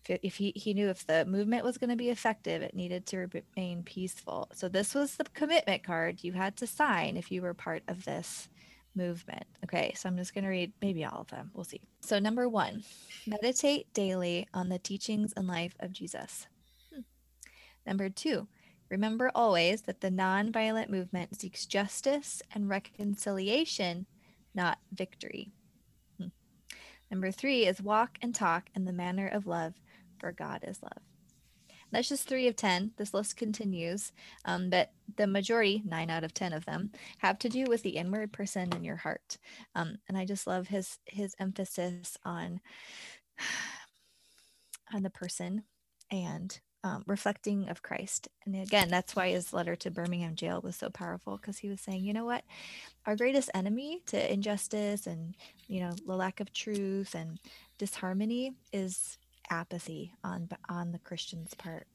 if, 0.07 0.19
if 0.23 0.35
he, 0.37 0.53
he 0.55 0.73
knew 0.73 0.89
if 0.89 1.05
the 1.05 1.25
movement 1.25 1.63
was 1.63 1.77
going 1.77 1.89
to 1.89 1.95
be 1.95 2.09
effective 2.09 2.61
it 2.61 2.75
needed 2.75 3.05
to 3.05 3.27
remain 3.57 3.83
peaceful 3.83 4.47
so 4.53 4.67
this 4.67 4.95
was 4.95 5.15
the 5.15 5.25
commitment 5.33 5.83
card 5.83 6.23
you 6.23 6.33
had 6.33 6.55
to 6.55 6.67
sign 6.67 7.17
if 7.17 7.31
you 7.31 7.41
were 7.41 7.53
part 7.53 7.83
of 7.87 8.05
this 8.05 8.49
movement. 8.95 9.45
Okay, 9.63 9.93
so 9.95 10.09
I'm 10.09 10.17
just 10.17 10.33
going 10.33 10.43
to 10.43 10.49
read 10.49 10.71
maybe 10.81 11.05
all 11.05 11.21
of 11.21 11.27
them. 11.27 11.51
We'll 11.53 11.63
see. 11.63 11.81
So, 12.01 12.19
number 12.19 12.47
one, 12.47 12.83
meditate 13.25 13.91
daily 13.93 14.47
on 14.53 14.69
the 14.69 14.79
teachings 14.79 15.33
and 15.35 15.47
life 15.47 15.75
of 15.79 15.91
Jesus. 15.91 16.47
Number 17.85 18.09
two, 18.09 18.47
remember 18.89 19.31
always 19.33 19.83
that 19.83 20.01
the 20.01 20.11
nonviolent 20.11 20.89
movement 20.89 21.39
seeks 21.39 21.65
justice 21.65 22.41
and 22.53 22.69
reconciliation, 22.69 24.05
not 24.53 24.79
victory. 24.91 25.51
Hmm. 26.19 26.27
Number 27.09 27.31
three 27.31 27.65
is 27.65 27.81
walk 27.81 28.17
and 28.21 28.33
talk 28.33 28.69
in 28.75 28.85
the 28.85 28.93
manner 28.93 29.27
of 29.27 29.47
love, 29.47 29.73
for 30.19 30.31
God 30.31 30.63
is 30.67 30.81
love. 30.83 31.01
That's 31.91 32.09
just 32.09 32.27
three 32.27 32.47
of 32.47 32.55
10. 32.55 32.91
This 32.97 33.13
list 33.13 33.35
continues, 33.35 34.11
um, 34.45 34.69
but 34.69 34.91
the 35.15 35.25
majority, 35.25 35.81
nine 35.85 36.09
out 36.09 36.23
of 36.23 36.33
10 36.33 36.53
of 36.53 36.65
them, 36.65 36.91
have 37.19 37.39
to 37.39 37.49
do 37.49 37.65
with 37.67 37.81
the 37.81 37.97
inward 37.97 38.31
person 38.31 38.71
in 38.73 38.83
your 38.83 38.97
heart. 38.97 39.37
Um, 39.73 39.97
and 40.07 40.17
I 40.17 40.25
just 40.25 40.45
love 40.45 40.67
his, 40.67 40.99
his 41.05 41.35
emphasis 41.39 42.17
on 42.23 42.61
on 44.93 45.03
the 45.03 45.09
person 45.09 45.63
and 46.11 46.59
um, 46.83 47.03
reflecting 47.07 47.69
of 47.69 47.81
Christ. 47.81 48.29
And 48.45 48.55
again, 48.55 48.89
that's 48.89 49.15
why 49.15 49.29
his 49.29 49.53
letter 49.53 49.75
to 49.77 49.91
Birmingham 49.91 50.35
jail 50.35 50.61
was 50.63 50.75
so 50.75 50.89
powerful 50.89 51.37
because 51.37 51.57
he 51.57 51.69
was 51.69 51.81
saying, 51.81 52.05
you 52.05 52.13
know 52.13 52.25
what, 52.25 52.43
our 53.05 53.15
greatest 53.15 53.49
enemy 53.53 54.01
to 54.07 54.33
injustice 54.33 55.07
and 55.07 55.35
you 55.67 55.81
know 55.81 55.91
the 56.05 56.15
lack 56.15 56.39
of 56.39 56.53
truth 56.53 57.15
and 57.15 57.39
disharmony 57.77 58.53
is 58.71 59.17
apathy 59.49 60.13
on 60.23 60.49
on 60.69 60.91
the 60.91 60.99
Christian's 60.99 61.53
part. 61.53 61.85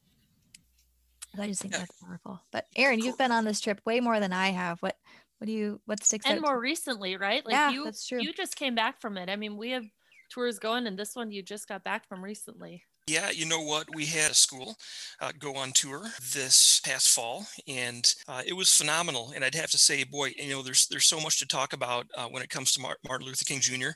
I 1.37 1.47
just 1.47 1.61
think 1.61 1.73
that's 1.73 2.01
powerful. 2.01 2.41
But 2.51 2.67
Aaron, 2.77 2.99
you've 2.99 3.17
been 3.17 3.31
on 3.31 3.43
this 3.43 3.59
trip 3.59 3.81
way 3.85 3.99
more 3.99 4.19
than 4.19 4.31
I 4.31 4.49
have. 4.49 4.81
What 4.81 4.95
what 5.39 5.47
do 5.47 5.51
you 5.51 5.81
what 5.85 6.03
sticks 6.03 6.25
and 6.25 6.41
more 6.41 6.59
recently, 6.59 7.17
right? 7.17 7.45
Like 7.45 7.53
yeah, 7.53 7.71
you 7.71 7.85
that's 7.85 8.07
true. 8.07 8.21
you 8.21 8.33
just 8.33 8.55
came 8.55 8.75
back 8.75 9.01
from 9.01 9.17
it. 9.17 9.29
I 9.29 9.35
mean, 9.35 9.57
we 9.57 9.71
have 9.71 9.83
tours 10.29 10.59
going, 10.59 10.87
and 10.87 10.97
this 10.97 11.15
one 11.15 11.31
you 11.31 11.43
just 11.43 11.67
got 11.67 11.83
back 11.83 12.07
from 12.07 12.23
recently. 12.23 12.83
Yeah, 13.07 13.29
you 13.29 13.45
know 13.45 13.61
what? 13.61 13.93
We 13.93 14.07
had 14.07 14.31
a 14.31 14.35
school 14.35 14.77
uh, 15.21 15.31
go 15.37 15.55
on 15.55 15.73
tour 15.73 16.09
this 16.33 16.81
past 16.83 17.11
fall, 17.11 17.45
and 17.67 18.11
uh, 18.27 18.41
it 18.43 18.53
was 18.53 18.75
phenomenal. 18.75 19.31
And 19.35 19.45
I'd 19.45 19.53
have 19.53 19.69
to 19.71 19.77
say, 19.77 20.03
boy, 20.03 20.31
you 20.35 20.49
know, 20.49 20.63
there's 20.63 20.87
there's 20.87 21.05
so 21.05 21.19
much 21.19 21.37
to 21.39 21.47
talk 21.47 21.73
about 21.73 22.07
uh, 22.17 22.25
when 22.25 22.41
it 22.41 22.49
comes 22.49 22.71
to 22.71 22.81
Martin 22.81 23.27
Luther 23.27 23.45
King 23.45 23.59
Jr. 23.59 23.89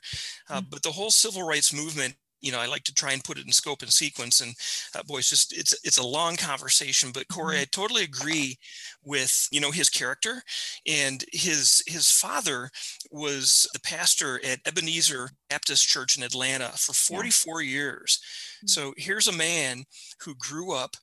Uh, 0.48 0.58
mm-hmm. 0.58 0.66
But 0.70 0.84
the 0.84 0.92
whole 0.92 1.10
civil 1.10 1.42
rights 1.42 1.74
movement 1.74 2.14
you 2.40 2.52
know, 2.52 2.60
I 2.60 2.66
like 2.66 2.84
to 2.84 2.94
try 2.94 3.12
and 3.12 3.22
put 3.22 3.38
it 3.38 3.46
in 3.46 3.52
scope 3.52 3.82
and 3.82 3.92
sequence. 3.92 4.40
And 4.40 4.54
uh, 4.94 5.02
boy, 5.02 5.18
it's 5.18 5.30
just 5.30 5.56
it's 5.56 5.74
it's 5.84 5.98
a 5.98 6.06
long 6.06 6.36
conversation. 6.36 7.10
But 7.12 7.28
Corey, 7.28 7.56
mm-hmm. 7.56 7.62
I 7.62 7.66
totally 7.70 8.04
agree 8.04 8.58
with 9.04 9.48
you 9.50 9.60
know 9.60 9.70
his 9.70 9.88
character, 9.88 10.42
and 10.86 11.24
his 11.32 11.82
his 11.86 12.10
father 12.10 12.70
was 13.10 13.68
the 13.72 13.80
pastor 13.80 14.40
at 14.44 14.60
Ebenezer 14.66 15.30
Baptist 15.48 15.86
Church 15.86 16.16
in 16.16 16.22
Atlanta 16.22 16.70
for 16.76 16.92
44 16.92 17.62
yeah. 17.62 17.70
years. 17.70 18.20
Mm-hmm. 18.58 18.68
So 18.68 18.94
here's 18.96 19.28
a 19.28 19.32
man 19.32 19.84
who 20.24 20.34
grew 20.34 20.72
up. 20.74 20.96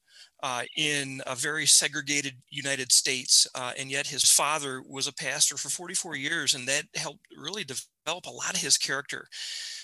Uh, 0.43 0.61
in 0.75 1.19
a 1.25 1.33
very 1.33 1.65
segregated 1.65 2.35
United 2.51 2.91
States, 2.91 3.47
uh, 3.55 3.71
and 3.75 3.89
yet 3.89 4.05
his 4.05 4.29
father 4.29 4.83
was 4.87 5.07
a 5.07 5.13
pastor 5.13 5.57
for 5.57 5.69
44 5.69 6.15
years, 6.15 6.53
and 6.53 6.67
that 6.67 6.83
helped 6.93 7.25
really 7.35 7.63
develop 7.63 8.27
a 8.27 8.29
lot 8.29 8.53
of 8.53 8.61
his 8.61 8.77
character. 8.77 9.27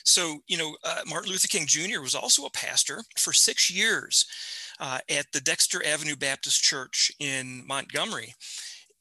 So, 0.04 0.38
you 0.48 0.58
know, 0.58 0.76
uh, 0.84 1.02
Martin 1.08 1.32
Luther 1.32 1.48
King 1.48 1.66
Jr. 1.66 2.02
was 2.02 2.14
also 2.14 2.46
a 2.46 2.52
pastor 2.52 3.02
for 3.18 3.34
six 3.34 3.72
years 3.72 4.28
uh, 4.80 5.00
at 5.10 5.26
the 5.34 5.42
Dexter 5.42 5.84
Avenue 5.84 6.16
Baptist 6.16 6.62
Church 6.62 7.12
in 7.20 7.66
Montgomery 7.68 8.36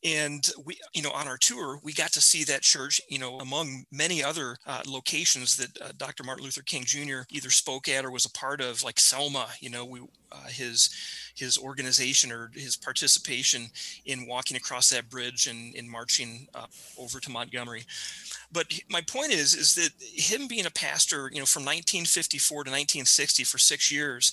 and 0.05 0.51
we 0.65 0.79
you 0.95 1.03
know 1.03 1.11
on 1.13 1.29
our 1.29 1.37
tour 1.37 1.79
we 1.83 1.93
got 1.93 2.13
to 2.13 2.21
see 2.21 2.45
that 2.45 2.63
church 2.63 3.01
you 3.09 3.19
know 3.19 3.39
among 3.39 3.85
many 3.93 4.23
other 4.23 4.57
uh, 4.67 4.83
locations 4.87 5.57
that 5.57 5.81
uh, 5.81 5.93
dr 5.97 6.23
martin 6.25 6.45
luther 6.45 6.63
king 6.63 6.85
jr 6.85 7.21
either 7.31 7.51
spoke 7.51 7.89
at 7.89 8.05
or 8.05 8.11
was 8.11 8.25
a 8.25 8.31
part 8.31 8.61
of 8.61 8.83
like 8.83 8.99
selma 8.99 9.49
you 9.61 9.71
know 9.71 9.85
we 9.85 10.01
uh, 10.33 10.49
his 10.49 10.91
his 11.35 11.57
organization 11.57 12.31
or 12.31 12.51
his 12.55 12.77
participation 12.77 13.69
in 14.05 14.27
walking 14.27 14.57
across 14.57 14.91
that 14.91 15.09
bridge 15.09 15.47
and 15.47 15.75
in 15.75 15.89
marching 15.89 16.47
uh, 16.55 16.67
over 16.99 17.21
to 17.21 17.31
montgomery. 17.31 17.85
But 18.53 18.67
my 18.91 19.01
point 19.01 19.33
is 19.33 19.55
is 19.55 19.75
that 19.77 19.91
him 20.01 20.47
being 20.47 20.67
a 20.67 20.71
pastor 20.71 21.31
you 21.33 21.41
know 21.41 21.47
from 21.47 21.63
1954 21.63 22.65
to 22.65 22.71
1960 22.71 23.45
for 23.45 23.59
six 23.59 23.91
years 23.91 24.33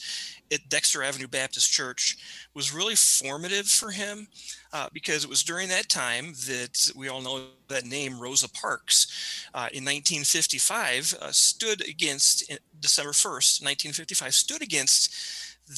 at 0.51 0.67
Dexter 0.69 1.03
Avenue 1.03 1.27
Baptist 1.27 1.71
Church 1.71 2.17
was 2.53 2.73
really 2.73 2.95
formative 2.95 3.67
for 3.67 3.91
him 3.91 4.27
uh, 4.73 4.87
because 4.93 5.23
it 5.23 5.29
was 5.29 5.43
during 5.43 5.67
that 5.69 5.89
time 5.89 6.33
that 6.47 6.91
we 6.95 7.07
all 7.07 7.21
know 7.21 7.41
that 7.67 7.85
name 7.85 8.19
Rosa 8.19 8.49
Parks 8.49 9.47
uh, 9.53 9.69
in 9.71 9.85
1955 9.85 11.15
uh, 11.21 11.31
stood 11.31 11.87
against 11.87 12.51
December 12.79 13.11
1st, 13.11 13.61
1955 13.61 14.33
stood 14.33 14.61
against 14.61 15.13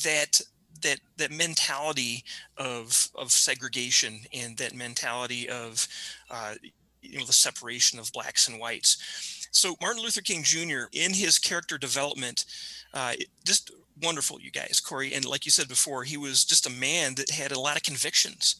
that 0.03 0.41
that 0.81 0.99
that 1.17 1.31
mentality 1.31 2.23
of 2.57 3.09
of 3.15 3.31
segregation 3.31 4.21
and 4.33 4.57
that 4.57 4.75
mentality 4.75 5.47
of 5.49 5.87
uh, 6.29 6.55
you 7.01 7.19
know 7.19 7.25
the 7.25 7.33
separation 7.33 7.99
of 7.99 8.11
blacks 8.13 8.47
and 8.47 8.59
whites. 8.59 9.47
So 9.51 9.75
Martin 9.81 10.01
Luther 10.01 10.21
King 10.21 10.43
Jr. 10.43 10.83
in 10.93 11.13
his 11.13 11.37
character 11.37 11.77
development 11.77 12.45
uh, 12.93 13.13
just 13.45 13.71
wonderful, 14.01 14.39
you 14.39 14.51
guys, 14.51 14.79
Corey. 14.79 15.13
And 15.13 15.25
like 15.25 15.45
you 15.45 15.51
said 15.51 15.67
before, 15.67 16.03
he 16.03 16.17
was 16.17 16.45
just 16.45 16.67
a 16.67 16.71
man 16.71 17.15
that 17.15 17.29
had 17.29 17.51
a 17.51 17.59
lot 17.59 17.75
of 17.75 17.83
convictions. 17.83 18.55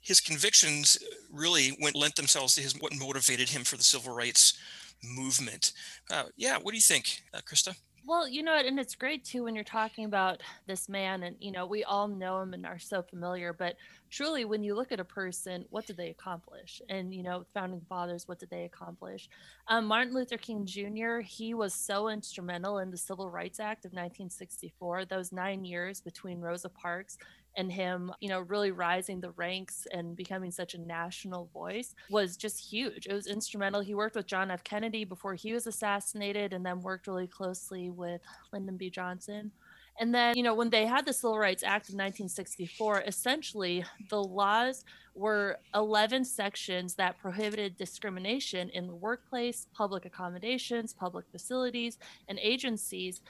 His 0.00 0.20
convictions 0.20 0.98
really 1.30 1.76
went 1.80 1.96
lent 1.96 2.16
themselves 2.16 2.54
to 2.54 2.62
his 2.62 2.74
what 2.80 2.98
motivated 2.98 3.50
him 3.50 3.64
for 3.64 3.76
the 3.76 3.84
civil 3.84 4.14
rights 4.14 4.58
movement. 5.04 5.72
Uh, 6.10 6.24
yeah, 6.36 6.56
what 6.58 6.72
do 6.72 6.76
you 6.76 6.82
think, 6.82 7.22
uh, 7.34 7.40
Krista? 7.40 7.76
Well, 8.06 8.26
you 8.26 8.42
know, 8.42 8.54
and 8.56 8.80
it's 8.80 8.94
great 8.94 9.24
too 9.24 9.44
when 9.44 9.54
you're 9.54 9.62
talking 9.62 10.06
about 10.06 10.40
this 10.66 10.88
man, 10.88 11.22
and 11.22 11.36
you 11.38 11.52
know, 11.52 11.66
we 11.66 11.84
all 11.84 12.08
know 12.08 12.40
him 12.40 12.54
and 12.54 12.64
are 12.64 12.78
so 12.78 13.02
familiar. 13.02 13.52
But 13.52 13.76
truly, 14.10 14.44
when 14.46 14.62
you 14.62 14.74
look 14.74 14.90
at 14.90 15.00
a 15.00 15.04
person, 15.04 15.66
what 15.70 15.86
did 15.86 15.98
they 15.98 16.08
accomplish? 16.08 16.80
And 16.88 17.14
you 17.14 17.22
know, 17.22 17.44
founding 17.52 17.82
fathers, 17.88 18.26
what 18.26 18.38
did 18.38 18.48
they 18.50 18.64
accomplish? 18.64 19.28
Um, 19.68 19.84
Martin 19.84 20.14
Luther 20.14 20.38
King 20.38 20.64
Jr. 20.64 21.20
He 21.20 21.52
was 21.52 21.74
so 21.74 22.08
instrumental 22.08 22.78
in 22.78 22.90
the 22.90 22.96
Civil 22.96 23.28
Rights 23.30 23.60
Act 23.60 23.84
of 23.84 23.92
1964. 23.92 25.04
Those 25.04 25.30
nine 25.30 25.64
years 25.64 26.00
between 26.00 26.40
Rosa 26.40 26.70
Parks 26.70 27.18
and 27.56 27.70
him, 27.70 28.12
you 28.20 28.28
know, 28.28 28.40
really 28.40 28.70
rising 28.70 29.20
the 29.20 29.30
ranks 29.32 29.86
and 29.92 30.16
becoming 30.16 30.50
such 30.50 30.74
a 30.74 30.78
national 30.78 31.50
voice 31.52 31.94
was 32.10 32.36
just 32.36 32.60
huge. 32.60 33.06
It 33.06 33.12
was 33.12 33.26
instrumental. 33.26 33.80
He 33.80 33.94
worked 33.94 34.16
with 34.16 34.26
John 34.26 34.50
F. 34.50 34.64
Kennedy 34.64 35.04
before 35.04 35.34
he 35.34 35.52
was 35.52 35.66
assassinated 35.66 36.52
and 36.52 36.64
then 36.64 36.80
worked 36.80 37.06
really 37.06 37.26
closely 37.26 37.90
with 37.90 38.20
Lyndon 38.52 38.76
B. 38.76 38.90
Johnson. 38.90 39.50
And 39.98 40.14
then, 40.14 40.34
you 40.36 40.42
know, 40.42 40.54
when 40.54 40.70
they 40.70 40.86
had 40.86 41.04
the 41.04 41.12
Civil 41.12 41.38
Rights 41.38 41.62
Act 41.62 41.90
of 41.90 41.94
1964, 41.94 43.02
essentially 43.06 43.84
the 44.08 44.22
laws 44.22 44.84
were 45.14 45.58
11 45.74 46.24
sections 46.24 46.94
that 46.94 47.18
prohibited 47.18 47.76
discrimination 47.76 48.70
in 48.70 48.86
the 48.86 48.94
workplace, 48.94 49.66
public 49.74 50.06
accommodations, 50.06 50.94
public 50.94 51.26
facilities, 51.30 51.98
and 52.28 52.38
agencies 52.40 53.20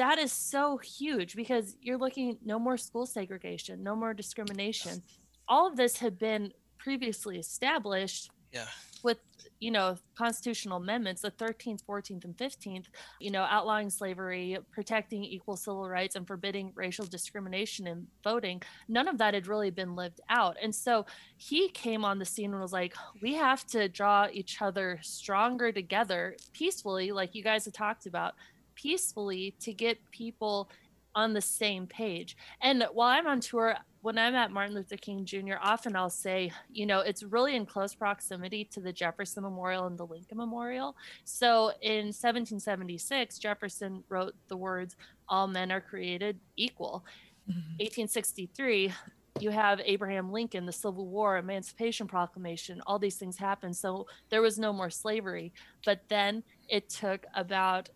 that 0.00 0.18
is 0.18 0.32
so 0.32 0.78
huge 0.78 1.36
because 1.36 1.76
you're 1.82 1.98
looking 1.98 2.38
no 2.42 2.58
more 2.58 2.78
school 2.78 3.04
segregation, 3.04 3.82
no 3.82 3.94
more 3.94 4.14
discrimination. 4.14 5.02
All 5.46 5.66
of 5.66 5.76
this 5.76 5.98
had 5.98 6.18
been 6.18 6.52
previously 6.78 7.38
established. 7.38 8.30
Yeah. 8.50 8.64
With 9.02 9.18
you 9.60 9.70
know 9.70 9.96
constitutional 10.14 10.78
amendments, 10.78 11.22
the 11.22 11.30
13th, 11.30 11.84
14th, 11.84 12.24
and 12.24 12.36
15th, 12.36 12.86
you 13.20 13.30
know, 13.30 13.42
outlawing 13.42 13.90
slavery, 13.90 14.56
protecting 14.72 15.22
equal 15.22 15.56
civil 15.56 15.88
rights, 15.88 16.16
and 16.16 16.26
forbidding 16.26 16.72
racial 16.74 17.04
discrimination 17.06 17.86
in 17.86 18.06
voting. 18.24 18.62
None 18.88 19.06
of 19.06 19.18
that 19.18 19.34
had 19.34 19.46
really 19.46 19.70
been 19.70 19.94
lived 19.96 20.20
out, 20.28 20.56
and 20.62 20.74
so 20.74 21.06
he 21.36 21.68
came 21.68 22.04
on 22.04 22.18
the 22.18 22.24
scene 22.24 22.52
and 22.52 22.60
was 22.60 22.72
like, 22.72 22.94
"We 23.22 23.34
have 23.34 23.66
to 23.68 23.88
draw 23.88 24.28
each 24.32 24.60
other 24.60 24.98
stronger 25.02 25.72
together, 25.72 26.36
peacefully, 26.52 27.12
like 27.12 27.34
you 27.34 27.42
guys 27.42 27.66
have 27.66 27.74
talked 27.74 28.06
about." 28.06 28.34
Peacefully 28.80 29.54
to 29.60 29.72
get 29.72 29.98
people 30.10 30.70
on 31.14 31.32
the 31.32 31.40
same 31.40 31.86
page. 31.86 32.36
And 32.62 32.86
while 32.92 33.08
I'm 33.08 33.26
on 33.26 33.40
tour, 33.40 33.76
when 34.02 34.16
I'm 34.16 34.34
at 34.34 34.52
Martin 34.52 34.74
Luther 34.74 34.96
King 34.96 35.24
Jr., 35.24 35.54
often 35.60 35.96
I'll 35.96 36.08
say, 36.08 36.52
you 36.70 36.86
know, 36.86 37.00
it's 37.00 37.22
really 37.22 37.56
in 37.56 37.66
close 37.66 37.94
proximity 37.94 38.64
to 38.66 38.80
the 38.80 38.92
Jefferson 38.92 39.42
Memorial 39.42 39.86
and 39.86 39.98
the 39.98 40.06
Lincoln 40.06 40.38
Memorial. 40.38 40.96
So 41.24 41.72
in 41.82 42.06
1776, 42.06 43.38
Jefferson 43.38 44.04
wrote 44.08 44.34
the 44.48 44.56
words, 44.56 44.96
All 45.28 45.46
men 45.46 45.72
are 45.72 45.80
created 45.80 46.38
equal. 46.56 47.04
Mm-hmm. 47.50 47.78
1863, 47.78 48.92
you 49.40 49.50
have 49.50 49.80
Abraham 49.84 50.32
Lincoln, 50.32 50.66
the 50.66 50.72
Civil 50.72 51.06
War, 51.06 51.38
Emancipation 51.38 52.06
Proclamation, 52.06 52.80
all 52.86 52.98
these 52.98 53.16
things 53.16 53.36
happened. 53.36 53.76
So 53.76 54.06
there 54.28 54.42
was 54.42 54.58
no 54.58 54.72
more 54.72 54.90
slavery. 54.90 55.52
But 55.84 56.02
then 56.08 56.42
it 56.68 56.88
took 56.88 57.26
about 57.34 57.88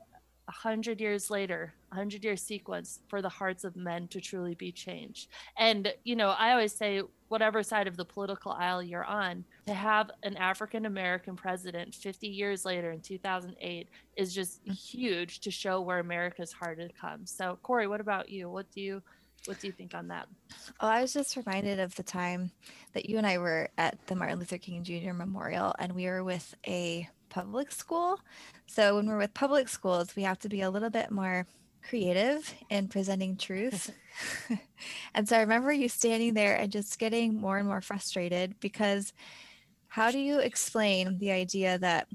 a 0.48 0.52
hundred 0.52 1.00
years 1.00 1.30
later, 1.30 1.72
a 1.90 1.94
hundred 1.94 2.24
year 2.24 2.37
sequence 2.37 3.00
for 3.09 3.22
the 3.22 3.28
hearts 3.28 3.64
of 3.64 3.76
men 3.76 4.09
to 4.09 4.20
truly 4.20 4.54
be 4.54 4.70
changed. 4.70 5.28
And, 5.59 5.92
you 6.04 6.16
know, 6.16 6.30
I 6.30 6.52
always 6.52 6.74
say, 6.74 7.02
whatever 7.28 7.62
side 7.62 7.88
of 7.88 7.96
the 7.96 8.04
political 8.04 8.52
aisle 8.52 8.83
you're 8.83 9.04
on, 9.04 9.44
to 9.66 9.74
have 9.74 10.11
an 10.22 10.37
African 10.37 10.87
American 10.87 11.35
president 11.35 11.94
50 11.94 12.28
years 12.28 12.64
later 12.64 12.92
in 12.92 13.00
2008 13.00 13.88
is 14.16 14.35
just 14.35 14.64
mm. 14.64 14.72
huge 14.72 15.40
to 15.40 15.50
show 15.50 15.80
where 15.80 15.98
America's 15.98 16.52
heart 16.52 16.78
has 16.78 16.90
come. 17.00 17.26
So, 17.26 17.59
Corey, 17.62 17.87
what 17.87 18.00
about 18.00 18.28
you? 18.28 18.50
What 18.50 18.70
do 18.70 18.80
you 18.80 19.02
what 19.46 19.61
do 19.61 19.66
you 19.66 19.72
think 19.72 19.94
on 19.94 20.09
that? 20.09 20.26
Oh, 20.80 20.88
I 20.88 21.02
was 21.02 21.12
just 21.12 21.37
reminded 21.37 21.78
of 21.78 21.94
the 21.96 22.02
time 22.02 22.50
that 22.94 23.09
you 23.09 23.18
and 23.18 23.26
I 23.26 23.38
were 23.38 23.68
at 23.76 23.98
the 24.07 24.14
Martin 24.14 24.38
Luther 24.38 24.57
King 24.57 24.83
Jr. 24.83 25.12
Memorial, 25.12 25.74
and 25.78 25.92
we 25.94 26.07
were 26.07 26.24
with 26.24 26.54
a 26.66 27.09
public 27.35 27.73
school. 27.73 28.20
So 28.66 28.94
when 28.94 29.09
we're 29.09 29.18
with 29.18 29.35
public 29.35 29.68
schools, 29.68 30.14
we 30.14 30.23
have 30.23 30.38
to 30.40 30.49
be 30.49 30.61
a 30.61 30.70
little 30.70 30.90
bit 30.90 31.11
more 31.11 31.47
creative 31.88 32.55
in 32.70 32.87
presenting 32.87 33.37
truth. 33.37 33.90
and 35.14 35.29
so 35.29 35.37
I 35.37 35.40
remember 35.40 35.73
you 35.73 35.88
standing 35.88 36.35
there 36.35 36.55
and 36.55 36.70
just 36.70 36.99
getting 37.01 37.35
more 37.35 37.59
and 37.59 37.66
more 37.66 37.81
frustrated 37.81 38.55
because 38.61 39.12
how 39.88 40.12
do 40.12 40.18
you 40.18 40.38
explain 40.38 41.18
the 41.18 41.33
idea 41.33 41.77
that 41.79 42.07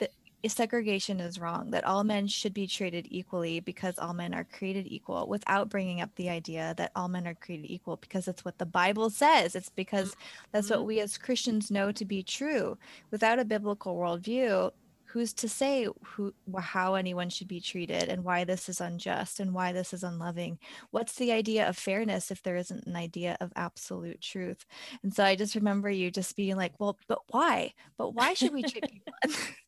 the, 0.00 0.08
segregation 0.46 1.18
is 1.20 1.40
wrong, 1.40 1.70
that 1.70 1.84
all 1.84 2.04
men 2.04 2.26
should 2.28 2.54
be 2.54 2.66
treated 2.66 3.06
equally 3.10 3.58
because 3.60 3.98
all 3.98 4.12
men 4.14 4.32
are 4.34 4.44
created 4.44 4.86
equal, 4.86 5.26
without 5.26 5.68
bringing 5.68 6.00
up 6.00 6.14
the 6.14 6.28
idea 6.28 6.74
that 6.76 6.92
all 6.94 7.08
men 7.08 7.26
are 7.26 7.34
created 7.34 7.70
equal 7.70 7.96
because 7.96 8.28
it's 8.28 8.44
what 8.44 8.58
the 8.58 8.66
Bible 8.66 9.10
says. 9.10 9.56
It's 9.56 9.68
because 9.70 10.14
that's 10.52 10.70
what 10.70 10.80
Mhm. 10.80 10.84
we 10.86 11.00
as 11.00 11.18
Christians 11.18 11.70
know 11.70 11.90
to 11.92 12.04
be 12.04 12.22
true. 12.22 12.78
Without 13.10 13.38
a 13.40 13.44
biblical 13.44 13.96
worldview, 13.96 14.70
who's 15.06 15.32
to 15.32 15.48
say 15.48 15.88
who 16.04 16.34
how 16.58 16.94
anyone 16.94 17.30
should 17.30 17.48
be 17.48 17.60
treated 17.60 18.08
and 18.10 18.22
why 18.24 18.44
this 18.44 18.68
is 18.68 18.80
unjust 18.80 19.40
and 19.40 19.54
why 19.54 19.72
this 19.72 19.94
is 19.94 20.02
unloving 20.04 20.58
what's 20.90 21.14
the 21.14 21.32
idea 21.32 21.66
of 21.66 21.78
fairness 21.78 22.30
if 22.30 22.42
there 22.42 22.56
isn't 22.56 22.84
an 22.86 22.94
idea 22.94 23.34
of 23.40 23.50
absolute 23.56 24.20
truth 24.20 24.66
and 25.02 25.14
so 25.14 25.24
i 25.24 25.34
just 25.34 25.54
remember 25.54 25.88
you 25.90 26.10
just 26.10 26.36
being 26.36 26.56
like 26.56 26.74
well 26.78 26.98
but 27.08 27.20
why 27.30 27.72
but 27.96 28.10
why 28.14 28.34
should 28.34 28.52
we 28.52 28.62
treat 28.64 28.86
people 28.90 29.14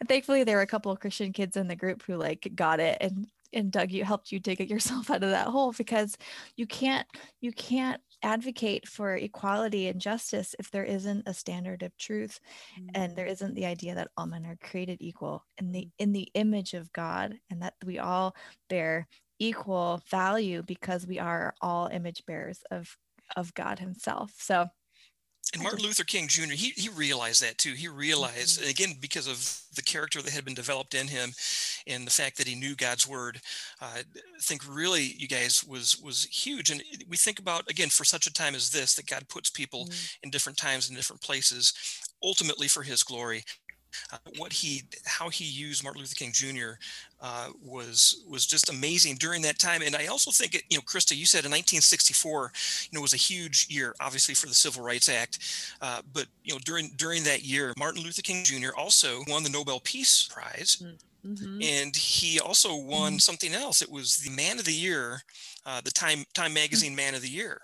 and 0.00 0.08
thankfully 0.08 0.44
there 0.44 0.56
were 0.56 0.62
a 0.62 0.66
couple 0.66 0.92
of 0.92 1.00
christian 1.00 1.32
kids 1.32 1.56
in 1.56 1.68
the 1.68 1.76
group 1.76 2.02
who 2.02 2.16
like 2.16 2.50
got 2.54 2.80
it 2.80 2.98
and 3.00 3.26
and 3.52 3.70
doug 3.70 3.90
you 3.92 4.04
helped 4.04 4.32
you 4.32 4.38
dig 4.38 4.60
it 4.60 4.68
yourself 4.70 5.10
out 5.10 5.22
of 5.22 5.30
that 5.30 5.48
hole 5.48 5.72
because 5.72 6.16
you 6.56 6.66
can't 6.66 7.06
you 7.40 7.52
can't 7.52 8.00
advocate 8.22 8.88
for 8.88 9.16
equality 9.16 9.88
and 9.88 10.00
justice 10.00 10.54
if 10.58 10.70
there 10.70 10.84
isn't 10.84 11.28
a 11.28 11.34
standard 11.34 11.82
of 11.82 11.94
truth 11.98 12.40
and 12.94 13.14
there 13.14 13.26
mm. 13.26 13.30
isn't 13.30 13.54
the 13.54 13.66
idea 13.66 13.94
that 13.94 14.08
all 14.16 14.26
men 14.26 14.46
are 14.46 14.56
created 14.62 14.96
equal 15.02 15.44
in 15.58 15.72
the 15.72 15.82
mm. 15.82 15.90
in 15.98 16.12
the 16.12 16.28
image 16.34 16.72
of 16.72 16.90
god 16.94 17.34
and 17.50 17.60
that 17.60 17.74
we 17.84 17.98
all 17.98 18.34
bear 18.70 19.06
equal 19.38 20.02
value 20.10 20.62
because 20.62 21.06
we 21.06 21.18
are 21.18 21.54
all 21.60 21.88
image 21.88 22.24
bearers 22.26 22.62
of 22.70 22.96
of 23.36 23.54
god 23.54 23.78
himself. 23.78 24.32
So 24.38 24.66
And 25.54 25.62
Martin 25.62 25.82
Luther 25.84 26.04
King 26.04 26.28
Jr. 26.28 26.52
he 26.52 26.70
he 26.76 26.88
realized 26.88 27.40
that 27.42 27.58
too. 27.58 27.72
He 27.72 27.88
realized 27.88 28.60
and 28.60 28.68
again 28.70 28.94
because 29.00 29.26
of 29.28 29.60
the 29.74 29.82
character 29.82 30.20
that 30.22 30.32
had 30.32 30.44
been 30.44 30.54
developed 30.54 30.94
in 30.94 31.08
him, 31.08 31.32
and 31.86 32.06
the 32.06 32.10
fact 32.10 32.36
that 32.38 32.46
he 32.48 32.54
knew 32.54 32.74
God's 32.76 33.08
word. 33.08 33.40
Uh, 33.80 33.86
I 33.98 34.02
think 34.42 34.62
really 34.68 35.14
you 35.18 35.28
guys 35.28 35.64
was 35.64 35.96
was 35.98 36.24
huge. 36.24 36.70
And 36.70 36.82
we 37.08 37.16
think 37.16 37.38
about 37.38 37.70
again 37.70 37.88
for 37.88 38.04
such 38.04 38.26
a 38.26 38.32
time 38.32 38.54
as 38.54 38.70
this 38.70 38.94
that 38.96 39.06
God 39.06 39.28
puts 39.28 39.50
people 39.50 39.86
Mm. 39.86 40.16
in 40.24 40.30
different 40.30 40.58
times 40.58 40.88
in 40.90 40.96
different 40.96 41.22
places, 41.22 41.72
ultimately 42.22 42.68
for 42.68 42.82
His 42.82 43.02
glory. 43.02 43.44
Uh, 44.12 44.18
what 44.38 44.52
he 44.52 44.82
how 45.04 45.28
he 45.28 45.44
used 45.44 45.82
Martin 45.82 46.00
Luther 46.00 46.14
King 46.14 46.32
Jr. 46.32 46.72
Uh, 47.20 47.50
was 47.62 48.22
was 48.28 48.46
just 48.46 48.68
amazing 48.70 49.16
during 49.16 49.40
that 49.42 49.58
time, 49.58 49.82
and 49.82 49.96
I 49.96 50.06
also 50.06 50.30
think 50.30 50.54
it, 50.54 50.62
you 50.70 50.76
know, 50.76 50.82
Krista, 50.82 51.16
you 51.16 51.26
said 51.26 51.44
in 51.44 51.50
1964, 51.50 52.52
you 52.90 52.96
know, 52.96 53.02
was 53.02 53.14
a 53.14 53.16
huge 53.16 53.66
year, 53.70 53.94
obviously 54.00 54.34
for 54.34 54.46
the 54.46 54.54
Civil 54.54 54.82
Rights 54.84 55.08
Act, 55.08 55.38
uh, 55.80 56.02
but 56.12 56.26
you 56.42 56.52
know, 56.52 56.60
during 56.64 56.90
during 56.96 57.24
that 57.24 57.42
year, 57.44 57.72
Martin 57.78 58.02
Luther 58.02 58.22
King 58.22 58.44
Jr. 58.44 58.74
also 58.76 59.22
won 59.28 59.42
the 59.42 59.50
Nobel 59.50 59.80
Peace 59.80 60.28
Prize, 60.30 60.82
Mhm. 61.24 61.64
and 61.64 61.96
he 61.96 62.38
also 62.38 62.74
won 62.76 63.14
Mhm. 63.14 63.22
something 63.22 63.54
else. 63.54 63.80
It 63.80 63.90
was 63.90 64.16
the 64.18 64.30
Man 64.30 64.58
of 64.58 64.66
the 64.66 64.74
Year, 64.74 65.22
uh, 65.64 65.80
the 65.80 65.90
Time 65.90 66.26
Time 66.34 66.52
Magazine 66.52 66.94
Man 66.94 67.14
of 67.14 67.22
the 67.22 67.30
Year. 67.30 67.62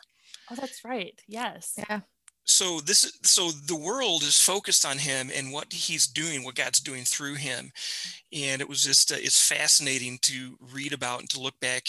Oh, 0.50 0.54
that's 0.54 0.84
right. 0.84 1.20
Yes. 1.28 1.74
yeah 1.76 2.00
so 2.44 2.80
this 2.80 3.18
so 3.22 3.50
the 3.50 3.76
world 3.76 4.22
is 4.22 4.40
focused 4.42 4.84
on 4.84 4.98
him 4.98 5.30
and 5.34 5.52
what 5.52 5.72
he's 5.72 6.06
doing 6.06 6.42
what 6.42 6.54
god's 6.54 6.80
doing 6.80 7.04
through 7.04 7.34
him 7.34 7.70
and 8.32 8.60
it 8.60 8.68
was 8.68 8.82
just 8.82 9.12
uh, 9.12 9.16
it's 9.18 9.48
fascinating 9.48 10.18
to 10.22 10.56
read 10.72 10.92
about 10.92 11.20
and 11.20 11.28
to 11.30 11.40
look 11.40 11.58
back 11.60 11.84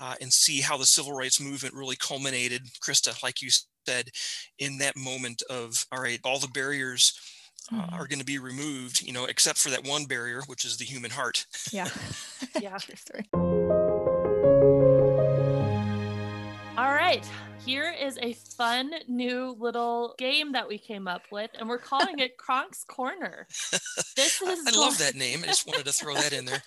uh, 0.00 0.14
and 0.20 0.32
see 0.32 0.60
how 0.60 0.76
the 0.76 0.84
civil 0.86 1.12
rights 1.12 1.40
movement 1.40 1.74
really 1.74 1.96
culminated 1.96 2.62
krista 2.84 3.20
like 3.22 3.40
you 3.40 3.48
said 3.86 4.08
in 4.58 4.78
that 4.78 4.96
moment 4.96 5.42
of 5.48 5.86
all 5.92 6.02
right 6.02 6.20
all 6.24 6.38
the 6.38 6.48
barriers 6.48 7.12
uh, 7.72 7.76
Mhm. 7.76 7.92
are 7.92 8.08
going 8.08 8.18
to 8.18 8.24
be 8.24 8.38
removed 8.38 9.00
you 9.02 9.12
know 9.12 9.24
except 9.26 9.56
for 9.58 9.70
that 9.70 9.84
one 9.86 10.04
barrier 10.06 10.42
which 10.46 10.64
is 10.64 10.76
the 10.76 10.84
human 10.84 11.12
heart 11.12 11.46
yeah 11.70 11.88
Yeah. 12.60 12.76
True 12.78 12.96
story. 12.96 13.61
Right. 17.12 17.30
Here 17.64 17.94
is 18.00 18.18
a 18.20 18.32
fun 18.32 18.90
new 19.06 19.54
little 19.58 20.14
game 20.18 20.52
that 20.52 20.66
we 20.66 20.78
came 20.78 21.06
up 21.06 21.22
with, 21.30 21.50
and 21.58 21.68
we're 21.68 21.78
calling 21.78 22.18
it 22.18 22.36
Kronk's 22.38 22.84
Corner. 22.84 23.46
This 24.16 24.42
I, 24.42 24.50
is 24.50 24.66
I 24.66 24.78
love 24.78 24.98
that 24.98 25.14
name 25.16 25.40
i 25.42 25.46
just 25.46 25.66
wanted 25.66 25.86
to 25.86 25.92
throw 25.92 26.14
that 26.14 26.32
in 26.32 26.44
there 26.44 26.62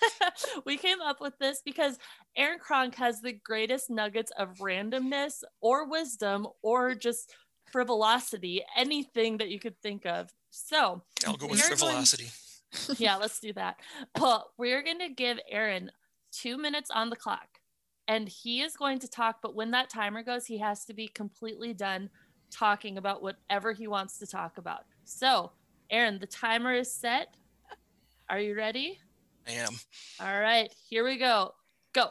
we 0.64 0.76
came 0.76 1.00
up 1.00 1.20
with 1.20 1.38
this 1.38 1.62
because 1.64 1.98
Aaron 2.36 2.58
Kronk 2.58 2.94
has 2.96 3.20
the 3.20 3.32
greatest 3.32 3.88
nuggets 3.88 4.32
of 4.36 4.58
randomness 4.58 5.42
or 5.60 5.88
wisdom 5.88 6.46
or 6.62 6.94
just 6.94 7.34
frivolosity, 7.72 8.60
anything 8.76 9.38
that 9.38 9.48
you 9.48 9.58
could 9.58 9.80
think 9.80 10.06
of. 10.06 10.30
So, 10.50 11.02
i'll 11.26 11.36
go 11.36 11.46
with 11.46 11.60
We're 11.60 11.76
going- 11.76 11.78
frivolosity 11.78 12.32
yeah, 12.98 13.16
let's 13.16 13.38
do 13.38 13.52
that. 13.54 13.76
Well, 14.18 14.50
we're 14.58 14.82
going 14.82 14.98
to 14.98 15.08
give 15.08 15.38
Aaron 15.50 15.90
two 16.32 16.58
minutes 16.58 16.90
on 16.90 17.10
the 17.10 17.16
clock 17.16 17.48
and 18.08 18.28
he 18.28 18.62
is 18.62 18.76
going 18.76 18.98
to 19.00 19.08
talk. 19.08 19.38
But 19.42 19.54
when 19.54 19.70
that 19.72 19.90
timer 19.90 20.22
goes, 20.22 20.46
he 20.46 20.58
has 20.58 20.84
to 20.86 20.94
be 20.94 21.08
completely 21.08 21.72
done 21.72 22.10
talking 22.50 22.98
about 22.98 23.22
whatever 23.22 23.72
he 23.72 23.86
wants 23.86 24.18
to 24.18 24.26
talk 24.26 24.58
about. 24.58 24.84
So, 25.04 25.52
Aaron, 25.90 26.18
the 26.18 26.26
timer 26.26 26.74
is 26.74 26.92
set. 26.92 27.34
Are 28.28 28.40
you 28.40 28.56
ready? 28.56 28.98
i 29.46 29.52
am 29.52 29.74
All 30.20 30.40
right, 30.40 30.72
here 30.88 31.04
we 31.04 31.18
go. 31.18 31.54
Go. 31.92 32.10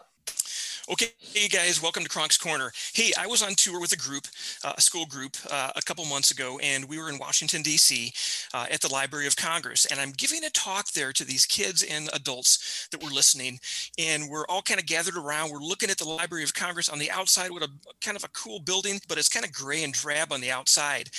Okay, 0.88 1.08
hey 1.20 1.48
guys, 1.48 1.82
welcome 1.82 2.04
to 2.04 2.10
Kronk's 2.10 2.38
Corner. 2.38 2.72
Hey, 2.94 3.12
I 3.18 3.26
was 3.26 3.42
on 3.42 3.56
tour 3.56 3.82
with 3.82 3.92
a 3.92 3.98
group, 3.98 4.28
uh, 4.64 4.74
a 4.78 4.82
school 4.82 5.08
group, 5.08 5.36
uh, 5.50 5.72
a 5.76 5.82
couple 5.82 6.06
months 6.06 6.30
ago, 6.30 6.60
and 6.60 6.86
we 6.86 7.00
were 7.00 7.10
in 7.10 7.18
Washington, 7.18 7.64
D.C. 7.64 8.14
Uh, 8.54 8.68
at 8.70 8.82
the 8.82 8.94
Library 8.94 9.26
of 9.26 9.36
Congress. 9.36 9.88
And 9.88 10.00
I'm 10.00 10.12
giving 10.12 10.44
a 10.44 10.50
talk 10.52 10.92
there 10.92 11.12
to 11.12 11.26
these 11.26 11.48
kids 11.48 11.82
and 11.82 12.08
adults 12.14 12.88
that 12.92 13.04
were 13.04 13.10
listening. 13.10 13.60
And 13.98 14.30
we're 14.30 14.46
all 14.46 14.62
kind 14.62 14.80
of 14.80 14.86
gathered 14.86 15.18
around. 15.18 15.50
We're 15.50 15.58
looking 15.58 15.90
at 15.90 15.98
the 15.98 16.08
Library 16.08 16.44
of 16.44 16.54
Congress 16.54 16.88
on 16.88 17.00
the 17.00 17.10
outside 17.10 17.50
what 17.50 17.64
a 17.64 17.70
kind 18.02 18.16
of 18.16 18.24
a 18.24 18.30
cool 18.30 18.60
building, 18.60 19.00
but 19.08 19.18
it's 19.18 19.28
kind 19.30 19.44
of 19.44 19.52
gray 19.52 19.84
and 19.84 19.92
drab 19.92 20.32
on 20.32 20.40
the 20.40 20.52
outside. 20.52 21.10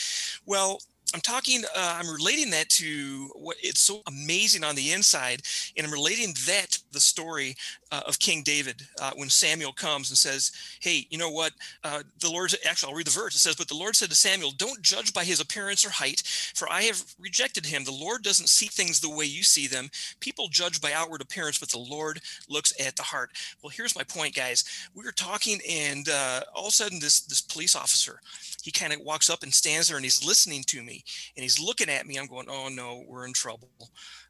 Well, 0.46 0.78
I'm 1.14 1.20
talking, 1.20 1.62
uh, 1.64 1.98
I'm 1.98 2.12
relating 2.12 2.50
that 2.50 2.68
to 2.70 3.30
what 3.36 3.56
it's 3.62 3.80
so 3.80 4.02
amazing 4.08 4.64
on 4.64 4.74
the 4.74 4.92
inside, 4.92 5.42
and 5.76 5.86
I'm 5.86 5.92
relating 5.92 6.34
that 6.46 6.72
to 6.72 6.80
the 6.92 7.00
story 7.00 7.54
uh, 7.92 8.02
of 8.06 8.18
King 8.18 8.42
David 8.42 8.82
uh, 9.00 9.12
when 9.14 9.28
Samuel 9.28 9.72
comes 9.72 10.10
and 10.10 10.18
says, 10.18 10.50
Hey, 10.80 11.06
you 11.10 11.16
know 11.16 11.30
what? 11.30 11.52
Uh, 11.84 12.02
the 12.20 12.30
Lord, 12.30 12.52
actually, 12.68 12.90
I'll 12.90 12.96
read 12.96 13.06
the 13.06 13.12
verse. 13.12 13.36
It 13.36 13.38
says, 13.38 13.54
But 13.54 13.68
the 13.68 13.76
Lord 13.76 13.94
said 13.94 14.10
to 14.10 14.16
Samuel, 14.16 14.50
Don't 14.56 14.82
judge 14.82 15.14
by 15.14 15.22
his 15.22 15.40
appearance 15.40 15.86
or 15.86 15.90
height, 15.90 16.22
for 16.54 16.70
I 16.70 16.82
have 16.82 17.02
rejected 17.20 17.66
him. 17.66 17.84
The 17.84 17.92
Lord 17.92 18.22
doesn't 18.22 18.48
see 18.48 18.66
things 18.66 19.00
the 19.00 19.14
way 19.14 19.26
you 19.26 19.44
see 19.44 19.68
them. 19.68 19.88
People 20.18 20.48
judge 20.48 20.80
by 20.80 20.92
outward 20.92 21.22
appearance, 21.22 21.58
but 21.58 21.70
the 21.70 21.78
Lord 21.78 22.20
looks 22.48 22.72
at 22.84 22.96
the 22.96 23.04
heart. 23.04 23.30
Well, 23.62 23.70
here's 23.70 23.96
my 23.96 24.02
point, 24.02 24.34
guys. 24.34 24.64
We 24.94 25.04
were 25.04 25.12
talking, 25.12 25.60
and 25.70 26.08
uh, 26.08 26.40
all 26.52 26.64
of 26.66 26.70
a 26.70 26.72
sudden, 26.72 26.98
this, 26.98 27.20
this 27.20 27.40
police 27.40 27.76
officer, 27.76 28.20
he 28.62 28.72
kind 28.72 28.92
of 28.92 29.00
walks 29.00 29.30
up 29.30 29.44
and 29.44 29.54
stands 29.54 29.88
there 29.88 29.96
and 29.96 30.04
he's 30.04 30.26
listening 30.26 30.64
to 30.64 30.82
me 30.82 30.95
and 31.36 31.42
he's 31.42 31.60
looking 31.60 31.88
at 31.88 32.06
me. 32.06 32.16
I'm 32.16 32.26
going, 32.26 32.46
Oh 32.48 32.68
no, 32.68 33.04
we're 33.06 33.26
in 33.26 33.32
trouble. 33.32 33.70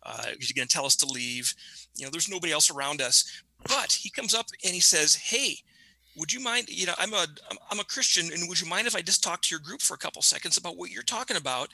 Uh, 0.04 0.26
he's 0.38 0.52
going 0.52 0.68
to 0.68 0.74
tell 0.74 0.86
us 0.86 0.96
to 0.96 1.06
leave. 1.06 1.52
You 1.96 2.04
know, 2.04 2.10
there's 2.10 2.30
nobody 2.30 2.52
else 2.52 2.70
around 2.70 3.00
us. 3.00 3.42
But 3.68 3.92
he 3.92 4.10
comes 4.10 4.34
up 4.34 4.46
and 4.64 4.74
he 4.74 4.80
says, 4.80 5.14
Hey, 5.14 5.58
would 6.16 6.32
you 6.32 6.40
mind, 6.40 6.68
you 6.68 6.86
know, 6.86 6.94
I'm 6.98 7.12
a, 7.12 7.26
I'm- 7.70 7.78
a 7.78 7.84
Christian 7.84 8.32
and 8.32 8.48
would 8.48 8.58
you 8.58 8.66
mind 8.66 8.86
if 8.86 8.96
I 8.96 9.02
just 9.02 9.22
talk 9.22 9.42
to 9.42 9.50
your 9.50 9.60
group 9.60 9.82
for 9.82 9.92
a 9.92 9.98
couple 9.98 10.22
seconds 10.22 10.56
about 10.56 10.78
what 10.78 10.90
you're 10.90 11.02
talking 11.02 11.36
about, 11.36 11.68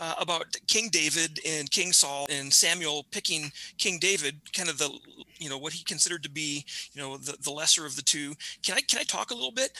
uh, 0.00 0.14
about 0.20 0.56
King 0.68 0.88
David 0.88 1.40
and 1.44 1.68
King 1.68 1.92
Saul 1.92 2.26
and 2.30 2.52
Samuel 2.52 3.04
picking 3.10 3.50
King 3.76 3.98
David, 3.98 4.36
kind 4.52 4.68
of 4.68 4.78
the, 4.78 4.88
you 5.38 5.48
know, 5.50 5.58
what 5.58 5.72
he 5.72 5.82
considered 5.82 6.22
to 6.22 6.30
be, 6.30 6.64
you 6.92 7.02
know, 7.02 7.16
the, 7.16 7.36
the 7.42 7.50
lesser 7.50 7.84
of 7.84 7.96
the 7.96 8.02
two. 8.02 8.34
Can 8.62 8.76
I, 8.76 8.82
can 8.82 9.00
I 9.00 9.02
talk 9.02 9.32
a 9.32 9.34
little 9.34 9.50
bit? 9.50 9.72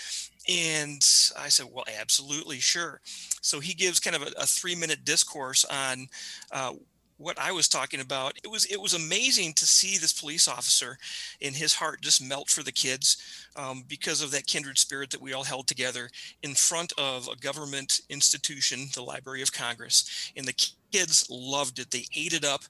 And 0.48 1.00
I 1.38 1.48
said, 1.48 1.66
well, 1.72 1.84
absolutely, 2.00 2.58
sure. 2.58 3.00
So 3.40 3.60
he 3.60 3.72
gives 3.74 4.00
kind 4.00 4.16
of 4.16 4.22
a, 4.22 4.32
a 4.38 4.46
three 4.46 4.74
minute 4.74 5.04
discourse 5.04 5.64
on 5.64 6.08
uh, 6.50 6.72
what 7.18 7.38
I 7.38 7.52
was 7.52 7.68
talking 7.68 8.00
about. 8.00 8.38
It 8.42 8.50
was 8.50 8.64
it 8.66 8.80
was 8.80 8.94
amazing 8.94 9.52
to 9.54 9.66
see 9.66 9.98
this 9.98 10.18
police 10.18 10.48
officer 10.48 10.98
in 11.40 11.52
his 11.52 11.74
heart 11.74 12.00
just 12.00 12.22
melt 12.22 12.48
for 12.48 12.62
the 12.62 12.72
kids 12.72 13.18
um, 13.56 13.84
because 13.88 14.22
of 14.22 14.30
that 14.30 14.46
kindred 14.46 14.78
spirit 14.78 15.10
that 15.10 15.20
we 15.20 15.32
all 15.32 15.44
held 15.44 15.66
together 15.66 16.08
in 16.42 16.54
front 16.54 16.92
of 16.96 17.28
a 17.28 17.36
government 17.36 18.00
institution, 18.08 18.86
the 18.94 19.02
Library 19.02 19.42
of 19.42 19.52
Congress, 19.52 20.32
and 20.36 20.46
the 20.46 20.70
kids 20.92 21.26
loved 21.28 21.78
it. 21.80 21.90
They 21.90 22.06
ate 22.16 22.32
it 22.32 22.44
up, 22.44 22.62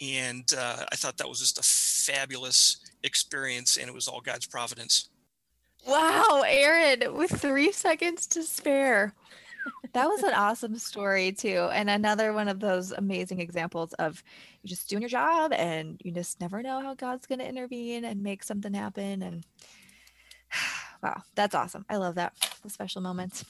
and 0.00 0.44
uh, 0.56 0.84
I 0.92 0.96
thought 0.96 1.16
that 1.16 1.28
was 1.28 1.40
just 1.40 1.58
a 1.58 1.62
fabulous 1.62 2.76
experience, 3.02 3.78
and 3.78 3.88
it 3.88 3.94
was 3.94 4.06
all 4.06 4.20
God's 4.20 4.46
providence. 4.46 5.08
Wow, 5.86 6.44
Aaron, 6.46 7.14
with 7.14 7.30
three 7.30 7.72
seconds 7.72 8.26
to 8.28 8.42
spare. 8.42 9.12
That 9.94 10.08
was 10.08 10.22
an 10.24 10.34
awesome 10.34 10.76
story, 10.76 11.32
too. 11.32 11.68
And 11.72 11.88
another 11.88 12.32
one 12.32 12.48
of 12.48 12.60
those 12.60 12.90
amazing 12.92 13.40
examples 13.40 13.92
of 13.94 14.22
you 14.62 14.68
just 14.68 14.88
doing 14.88 15.02
your 15.02 15.08
job 15.08 15.52
and 15.52 16.00
you 16.04 16.10
just 16.12 16.40
never 16.40 16.62
know 16.62 16.82
how 16.82 16.94
God's 16.94 17.26
going 17.26 17.38
to 17.38 17.48
intervene 17.48 18.04
and 18.04 18.22
make 18.22 18.42
something 18.42 18.74
happen. 18.74 19.22
And 19.22 19.46
wow, 21.02 21.22
that's 21.36 21.54
awesome. 21.54 21.86
I 21.88 21.96
love 21.96 22.16
that. 22.16 22.34
The 22.62 22.70
special 22.70 23.02
moments. 23.02 23.44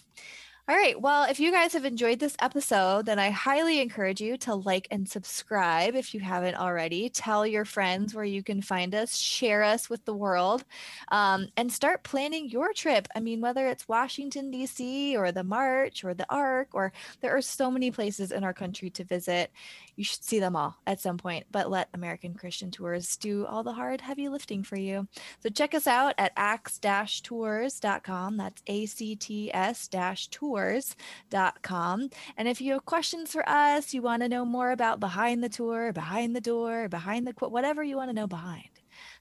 All 0.66 0.74
right. 0.74 0.98
Well, 0.98 1.24
if 1.24 1.40
you 1.40 1.52
guys 1.52 1.74
have 1.74 1.84
enjoyed 1.84 2.20
this 2.20 2.38
episode, 2.40 3.04
then 3.04 3.18
I 3.18 3.28
highly 3.28 3.82
encourage 3.82 4.22
you 4.22 4.38
to 4.38 4.54
like 4.54 4.88
and 4.90 5.06
subscribe 5.06 5.94
if 5.94 6.14
you 6.14 6.20
haven't 6.20 6.54
already. 6.54 7.10
Tell 7.10 7.46
your 7.46 7.66
friends 7.66 8.14
where 8.14 8.24
you 8.24 8.42
can 8.42 8.62
find 8.62 8.94
us, 8.94 9.14
share 9.14 9.62
us 9.62 9.90
with 9.90 10.06
the 10.06 10.14
world, 10.14 10.64
um, 11.08 11.48
and 11.58 11.70
start 11.70 12.02
planning 12.02 12.48
your 12.48 12.72
trip. 12.72 13.08
I 13.14 13.20
mean, 13.20 13.42
whether 13.42 13.68
it's 13.68 13.88
Washington, 13.88 14.50
D.C., 14.50 15.14
or 15.18 15.32
the 15.32 15.44
March, 15.44 16.02
or 16.02 16.14
the 16.14 16.24
Ark, 16.30 16.68
or 16.72 16.94
there 17.20 17.36
are 17.36 17.42
so 17.42 17.70
many 17.70 17.90
places 17.90 18.32
in 18.32 18.42
our 18.42 18.54
country 18.54 18.88
to 18.88 19.04
visit. 19.04 19.50
You 19.96 20.04
should 20.04 20.24
see 20.24 20.40
them 20.40 20.56
all 20.56 20.78
at 20.86 20.98
some 20.98 21.18
point, 21.18 21.44
but 21.52 21.70
let 21.70 21.90
American 21.92 22.32
Christian 22.32 22.70
Tours 22.70 23.18
do 23.18 23.44
all 23.44 23.64
the 23.64 23.74
hard, 23.74 24.00
heavy 24.00 24.30
lifting 24.30 24.62
for 24.62 24.76
you. 24.76 25.08
So 25.42 25.50
check 25.50 25.74
us 25.74 25.86
out 25.86 26.14
at 26.16 26.32
acts-tours.com. 26.38 28.38
That's 28.38 28.62
A 28.66 28.86
C 28.86 29.14
T 29.14 29.50
S 29.52 29.88
tours 29.88 30.53
tours.com. 30.54 32.10
And 32.36 32.48
if 32.48 32.60
you 32.60 32.72
have 32.72 32.84
questions 32.84 33.32
for 33.32 33.48
us, 33.48 33.94
you 33.94 34.02
want 34.02 34.22
to 34.22 34.28
know 34.28 34.44
more 34.44 34.70
about 34.70 35.00
behind 35.00 35.42
the 35.42 35.48
tour, 35.48 35.92
behind 35.92 36.36
the 36.36 36.40
door, 36.40 36.88
behind 36.88 37.26
the 37.26 37.32
whatever 37.48 37.82
you 37.82 37.96
want 37.96 38.10
to 38.10 38.14
know 38.14 38.26
behind, 38.26 38.68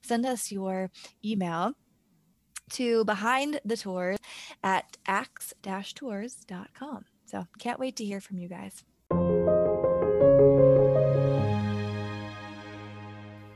send 0.01 0.25
us 0.25 0.51
your 0.51 0.91
email 1.25 1.73
to 2.71 3.03
behind 3.05 3.59
the 3.65 3.77
tours 3.77 4.17
at 4.63 4.97
acts-tours.com. 5.07 7.05
So 7.25 7.47
can't 7.57 7.79
wait 7.79 7.95
to 7.97 8.05
hear 8.05 8.21
from 8.21 8.37
you 8.37 8.47
guys. 8.47 8.83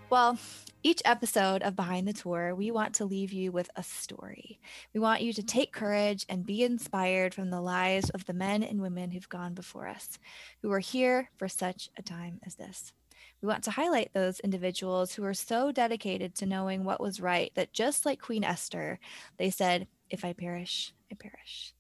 Well, 0.10 0.38
each 0.84 1.02
episode 1.06 1.64
of 1.64 1.76
Behind 1.76 2.08
the 2.08 2.14
Tour, 2.14 2.54
we 2.54 2.72
want 2.72 2.96
to 2.96 3.06
leave 3.06 3.34
you 3.34 3.52
with 3.52 3.70
a 3.76 3.84
story. 3.84 4.60
We 4.94 5.00
want 5.00 5.22
you 5.22 5.34
to 5.34 5.44
take 5.44 5.74
courage 5.74 6.26
and 6.30 6.46
be 6.46 6.64
inspired 6.64 7.34
from 7.34 7.50
the 7.50 7.62
lives 7.62 8.10
of 8.12 8.26
the 8.26 8.34
men 8.34 8.64
and 8.64 8.82
women 8.82 9.12
who've 9.12 9.28
gone 9.28 9.54
before 9.54 9.88
us, 9.88 10.20
who 10.62 10.72
are 10.72 10.80
here 10.80 11.30
for 11.38 11.48
such 11.48 11.90
a 11.98 12.02
time 12.02 12.40
as 12.46 12.56
this. 12.56 12.94
We 13.42 13.48
want 13.48 13.64
to 13.66 13.72
highlight 13.72 14.14
those 14.14 14.40
individuals 14.40 15.14
who 15.14 15.24
are 15.24 15.34
so 15.34 15.72
dedicated 15.72 16.36
to 16.36 16.46
knowing 16.46 16.84
what 16.84 17.02
was 17.02 17.22
right 17.22 17.52
that 17.56 17.74
just 17.74 18.06
like 18.06 18.22
Queen 18.22 18.44
Esther, 18.44 19.00
they 19.38 19.50
said, 19.50 19.88
If 20.10 20.24
I 20.24 20.34
perish, 20.34 20.94
I 21.12 21.16
perish. 21.16 21.74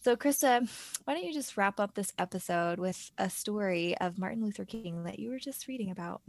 So, 0.00 0.16
Krista, 0.16 0.68
why 1.04 1.14
don't 1.14 1.24
you 1.24 1.32
just 1.32 1.56
wrap 1.56 1.80
up 1.80 1.94
this 1.94 2.12
episode 2.18 2.78
with 2.78 3.10
a 3.16 3.30
story 3.30 3.96
of 3.98 4.18
Martin 4.18 4.44
Luther 4.44 4.64
King 4.64 5.04
that 5.04 5.18
you 5.18 5.30
were 5.30 5.38
just 5.38 5.66
reading 5.66 5.90
about? 5.90 6.20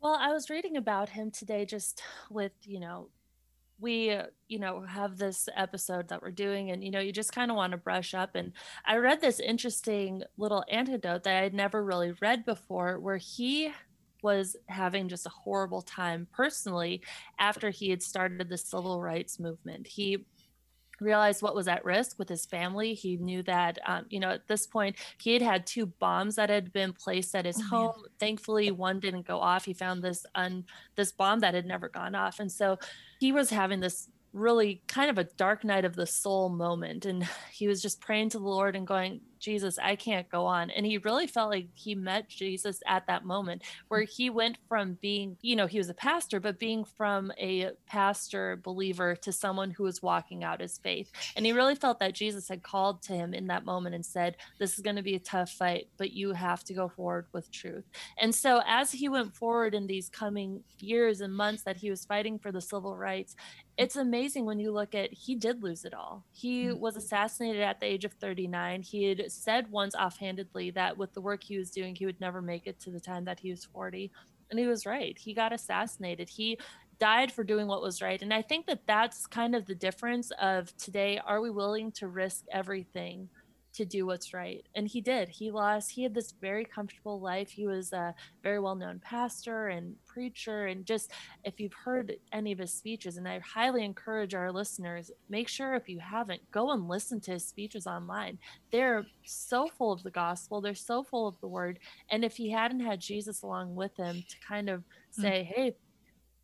Well, 0.00 0.16
I 0.18 0.32
was 0.32 0.50
reading 0.50 0.76
about 0.76 1.10
him 1.10 1.30
today 1.30 1.64
just 1.64 2.02
with, 2.30 2.52
you 2.64 2.80
know, 2.80 3.08
we, 3.80 4.10
uh, 4.12 4.26
you 4.48 4.58
know, 4.58 4.82
have 4.82 5.18
this 5.18 5.48
episode 5.56 6.08
that 6.08 6.22
we're 6.22 6.30
doing, 6.32 6.70
and, 6.70 6.84
you 6.84 6.90
know, 6.90 7.00
you 7.00 7.12
just 7.12 7.32
kind 7.32 7.50
of 7.50 7.56
want 7.56 7.72
to 7.72 7.76
brush 7.78 8.14
up. 8.14 8.34
And 8.34 8.52
I 8.86 8.96
read 8.96 9.20
this 9.20 9.40
interesting 9.40 10.22
little 10.36 10.64
anecdote 10.70 11.24
that 11.24 11.42
I'd 11.44 11.54
never 11.54 11.84
really 11.84 12.12
read 12.20 12.44
before 12.44 13.00
where 13.00 13.18
he 13.18 13.72
was 14.22 14.56
having 14.68 15.08
just 15.08 15.26
a 15.26 15.30
horrible 15.30 15.82
time 15.82 16.28
personally 16.32 17.02
after 17.38 17.70
he 17.70 17.90
had 17.90 18.02
started 18.02 18.48
the 18.48 18.58
civil 18.58 19.00
rights 19.00 19.38
movement. 19.38 19.86
He 19.88 20.26
realized 21.00 21.42
what 21.42 21.54
was 21.54 21.68
at 21.68 21.84
risk 21.84 22.18
with 22.18 22.28
his 22.28 22.46
family. 22.46 22.94
He 22.94 23.16
knew 23.16 23.42
that, 23.44 23.78
um, 23.86 24.06
you 24.10 24.20
know, 24.20 24.30
at 24.30 24.48
this 24.48 24.66
point, 24.66 24.96
he 25.20 25.32
had 25.32 25.42
had 25.42 25.66
two 25.66 25.86
bombs 25.86 26.36
that 26.36 26.50
had 26.50 26.72
been 26.72 26.92
placed 26.92 27.34
at 27.34 27.46
his 27.46 27.60
oh, 27.60 27.68
home. 27.68 27.94
Man. 27.96 28.10
Thankfully, 28.18 28.70
one 28.70 29.00
didn't 29.00 29.26
go 29.26 29.38
off. 29.38 29.64
He 29.64 29.74
found 29.74 30.02
this 30.02 30.24
un 30.34 30.64
this 30.96 31.12
bomb 31.12 31.40
that 31.40 31.54
had 31.54 31.66
never 31.66 31.88
gone 31.88 32.14
off, 32.14 32.40
and 32.40 32.50
so 32.50 32.78
he 33.20 33.32
was 33.32 33.50
having 33.50 33.80
this 33.80 34.08
really 34.32 34.82
kind 34.86 35.10
of 35.10 35.18
a 35.18 35.24
dark 35.24 35.64
night 35.64 35.84
of 35.84 35.96
the 35.96 36.06
soul 36.06 36.48
moment. 36.48 37.06
And 37.06 37.26
he 37.52 37.68
was 37.68 37.82
just 37.82 38.00
praying 38.00 38.30
to 38.30 38.38
the 38.38 38.44
Lord 38.44 38.76
and 38.76 38.86
going, 38.86 39.20
Jesus, 39.38 39.78
I 39.78 39.96
can't 39.96 40.28
go 40.28 40.46
on. 40.46 40.70
And 40.70 40.84
he 40.84 40.98
really 40.98 41.26
felt 41.26 41.50
like 41.50 41.68
he 41.74 41.94
met 41.94 42.28
Jesus 42.28 42.80
at 42.86 43.06
that 43.06 43.24
moment 43.24 43.62
where 43.88 44.02
he 44.02 44.30
went 44.30 44.58
from 44.68 44.98
being, 45.00 45.36
you 45.42 45.56
know, 45.56 45.66
he 45.66 45.78
was 45.78 45.88
a 45.88 45.94
pastor, 45.94 46.40
but 46.40 46.58
being 46.58 46.84
from 46.84 47.32
a 47.38 47.70
pastor 47.86 48.56
believer 48.62 49.16
to 49.16 49.32
someone 49.32 49.70
who 49.70 49.84
was 49.84 50.02
walking 50.02 50.44
out 50.44 50.60
his 50.60 50.78
faith. 50.78 51.10
And 51.36 51.46
he 51.46 51.52
really 51.52 51.74
felt 51.74 51.98
that 52.00 52.14
Jesus 52.14 52.48
had 52.48 52.62
called 52.62 53.02
to 53.02 53.12
him 53.12 53.34
in 53.34 53.46
that 53.48 53.64
moment 53.64 53.94
and 53.94 54.04
said, 54.04 54.36
This 54.58 54.74
is 54.74 54.80
going 54.80 54.96
to 54.96 55.02
be 55.02 55.14
a 55.14 55.20
tough 55.20 55.50
fight, 55.50 55.88
but 55.96 56.12
you 56.12 56.32
have 56.32 56.64
to 56.64 56.74
go 56.74 56.88
forward 56.88 57.26
with 57.32 57.50
truth. 57.50 57.84
And 58.18 58.34
so 58.34 58.62
as 58.66 58.92
he 58.92 59.08
went 59.08 59.34
forward 59.34 59.74
in 59.74 59.86
these 59.86 60.08
coming 60.08 60.62
years 60.78 61.20
and 61.20 61.34
months 61.34 61.62
that 61.64 61.76
he 61.76 61.90
was 61.90 62.04
fighting 62.04 62.38
for 62.38 62.52
the 62.52 62.60
civil 62.60 62.96
rights, 62.96 63.36
it's 63.78 63.94
amazing 63.94 64.44
when 64.44 64.58
you 64.58 64.72
look 64.72 64.94
at 64.94 65.12
he 65.12 65.36
did 65.36 65.62
lose 65.62 65.84
it 65.84 65.94
all. 65.94 66.24
He 66.32 66.64
mm. 66.64 66.78
was 66.78 66.96
assassinated 66.96 67.62
at 67.62 67.78
the 67.78 67.86
age 67.86 68.04
of 68.04 68.12
39. 68.14 68.82
He 68.82 69.04
had 69.04 69.27
said 69.32 69.70
once 69.70 69.94
offhandedly 69.94 70.70
that 70.72 70.96
with 70.96 71.12
the 71.12 71.20
work 71.20 71.42
he 71.42 71.58
was 71.58 71.70
doing, 71.70 71.94
he 71.94 72.06
would 72.06 72.20
never 72.20 72.42
make 72.42 72.66
it 72.66 72.80
to 72.80 72.90
the 72.90 73.00
time 73.00 73.24
that 73.24 73.40
he 73.40 73.50
was 73.50 73.64
40. 73.64 74.10
And 74.50 74.58
he 74.58 74.66
was 74.66 74.86
right. 74.86 75.16
He 75.18 75.34
got 75.34 75.52
assassinated. 75.52 76.28
He 76.28 76.58
died 76.98 77.30
for 77.30 77.44
doing 77.44 77.66
what 77.66 77.82
was 77.82 78.02
right. 78.02 78.20
And 78.20 78.32
I 78.32 78.42
think 78.42 78.66
that 78.66 78.86
that's 78.86 79.26
kind 79.26 79.54
of 79.54 79.66
the 79.66 79.74
difference 79.74 80.30
of 80.40 80.76
today. 80.76 81.20
Are 81.24 81.40
we 81.40 81.50
willing 81.50 81.92
to 81.92 82.08
risk 82.08 82.44
everything 82.50 83.28
to 83.78 83.84
do 83.84 84.06
what's 84.06 84.34
right. 84.34 84.66
And 84.74 84.88
he 84.88 85.00
did. 85.00 85.28
He 85.28 85.52
lost, 85.52 85.92
he 85.92 86.02
had 86.02 86.12
this 86.12 86.32
very 86.32 86.64
comfortable 86.64 87.20
life. 87.20 87.48
He 87.50 87.66
was 87.66 87.92
a 87.92 88.12
very 88.42 88.58
well 88.58 88.74
known 88.74 89.00
pastor 89.04 89.68
and 89.68 89.94
preacher. 90.04 90.66
And 90.66 90.84
just 90.84 91.12
if 91.44 91.60
you've 91.60 91.72
heard 91.72 92.16
any 92.32 92.50
of 92.50 92.58
his 92.58 92.72
speeches, 92.72 93.16
and 93.16 93.28
I 93.28 93.38
highly 93.38 93.84
encourage 93.84 94.34
our 94.34 94.50
listeners, 94.50 95.12
make 95.28 95.46
sure 95.46 95.74
if 95.74 95.88
you 95.88 96.00
haven't, 96.00 96.42
go 96.50 96.72
and 96.72 96.88
listen 96.88 97.20
to 97.20 97.32
his 97.32 97.46
speeches 97.46 97.86
online. 97.86 98.38
They're 98.72 99.06
so 99.24 99.68
full 99.68 99.92
of 99.92 100.02
the 100.02 100.10
gospel, 100.10 100.60
they're 100.60 100.74
so 100.74 101.04
full 101.04 101.28
of 101.28 101.40
the 101.40 101.48
word. 101.48 101.78
And 102.10 102.24
if 102.24 102.36
he 102.36 102.50
hadn't 102.50 102.80
had 102.80 103.00
Jesus 103.00 103.42
along 103.42 103.76
with 103.76 103.96
him 103.96 104.24
to 104.28 104.36
kind 104.46 104.68
of 104.68 104.80
mm. 104.80 105.22
say, 105.22 105.48
mm-hmm. 105.48 105.60
hey, 105.60 105.76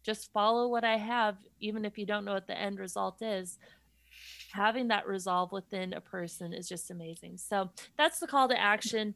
just 0.05 0.33
follow 0.33 0.69
what 0.69 0.85
I 0.85 0.99
have, 0.99 1.37
even 1.61 1.85
if 1.85 1.99
you 1.99 2.07
don't 2.07 2.25
know 2.25 2.35
what 2.35 2.47
the 2.47 2.57
end 2.57 2.79
result 2.79 3.23
is 3.23 3.59
having 4.55 4.87
that 4.89 5.07
resolve 5.09 5.51
within 5.51 5.93
a 5.95 6.01
person 6.01 6.53
is 6.53 6.69
just 6.69 6.93
amazing. 6.93 7.37
So 7.37 7.71
that's 7.99 8.21
the 8.21 8.29
call 8.29 8.49
to 8.49 8.59
action. 8.59 9.15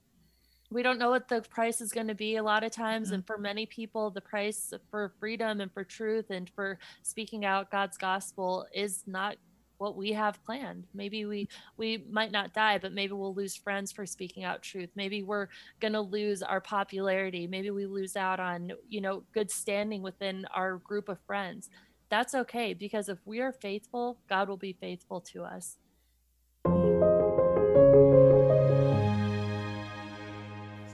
We 0.70 0.82
don't 0.82 0.98
know 0.98 1.10
what 1.10 1.28
the 1.28 1.42
price 1.42 1.80
is 1.80 1.92
going 1.92 2.08
to 2.08 2.14
be 2.14 2.36
a 2.36 2.42
lot 2.42 2.64
of 2.64 2.72
times. 2.72 3.08
Mm-hmm. 3.08 3.14
And 3.14 3.26
for 3.26 3.38
many 3.38 3.64
people, 3.64 4.10
the 4.10 4.20
price 4.20 4.72
for 4.90 5.12
freedom 5.20 5.60
and 5.60 5.72
for 5.72 5.84
truth 5.84 6.30
and 6.30 6.50
for 6.50 6.78
speaking 7.02 7.44
out 7.44 7.70
God's 7.70 7.96
gospel 7.96 8.66
is 8.74 9.04
not 9.06 9.36
what 9.78 9.96
we 9.96 10.12
have 10.12 10.44
planned 10.44 10.84
maybe 10.92 11.24
we 11.24 11.48
we 11.76 12.04
might 12.10 12.32
not 12.32 12.52
die 12.52 12.78
but 12.78 12.92
maybe 12.92 13.12
we'll 13.12 13.32
lose 13.32 13.54
friends 13.54 13.92
for 13.92 14.04
speaking 14.04 14.42
out 14.42 14.60
truth 14.60 14.90
maybe 14.96 15.22
we're 15.22 15.46
going 15.78 15.92
to 15.92 16.00
lose 16.00 16.42
our 16.42 16.60
popularity 16.60 17.46
maybe 17.46 17.70
we 17.70 17.86
lose 17.86 18.16
out 18.16 18.40
on 18.40 18.72
you 18.88 19.00
know 19.00 19.22
good 19.32 19.48
standing 19.48 20.02
within 20.02 20.44
our 20.52 20.78
group 20.78 21.08
of 21.08 21.16
friends 21.28 21.70
that's 22.10 22.34
okay 22.34 22.74
because 22.74 23.08
if 23.08 23.18
we 23.24 23.40
are 23.40 23.52
faithful, 23.52 24.18
God 24.28 24.48
will 24.48 24.56
be 24.56 24.72
faithful 24.72 25.20
to 25.32 25.44
us. 25.44 25.76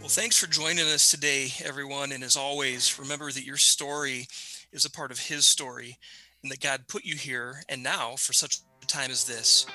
Well, 0.01 0.11
thanks 0.11 0.39
for 0.39 0.47
joining 0.47 0.87
us 0.87 1.11
today, 1.11 1.49
everyone. 1.65 2.13
And 2.13 2.23
as 2.23 2.37
always, 2.37 2.99
remember 2.99 3.31
that 3.31 3.45
your 3.45 3.57
story 3.57 4.27
is 4.71 4.85
a 4.85 4.91
part 4.91 5.11
of 5.11 5.19
His 5.19 5.47
story 5.47 5.99
and 6.43 6.53
that 6.53 6.61
God 6.61 6.85
put 6.89 7.05
you 7.05 7.17
here 7.17 7.63
and 7.71 7.83
now 7.83 8.17
for 8.17 8.35
such 8.35 8.59
a 8.83 8.87
time 8.87 9.11
as 9.11 9.25
this. 9.25 9.67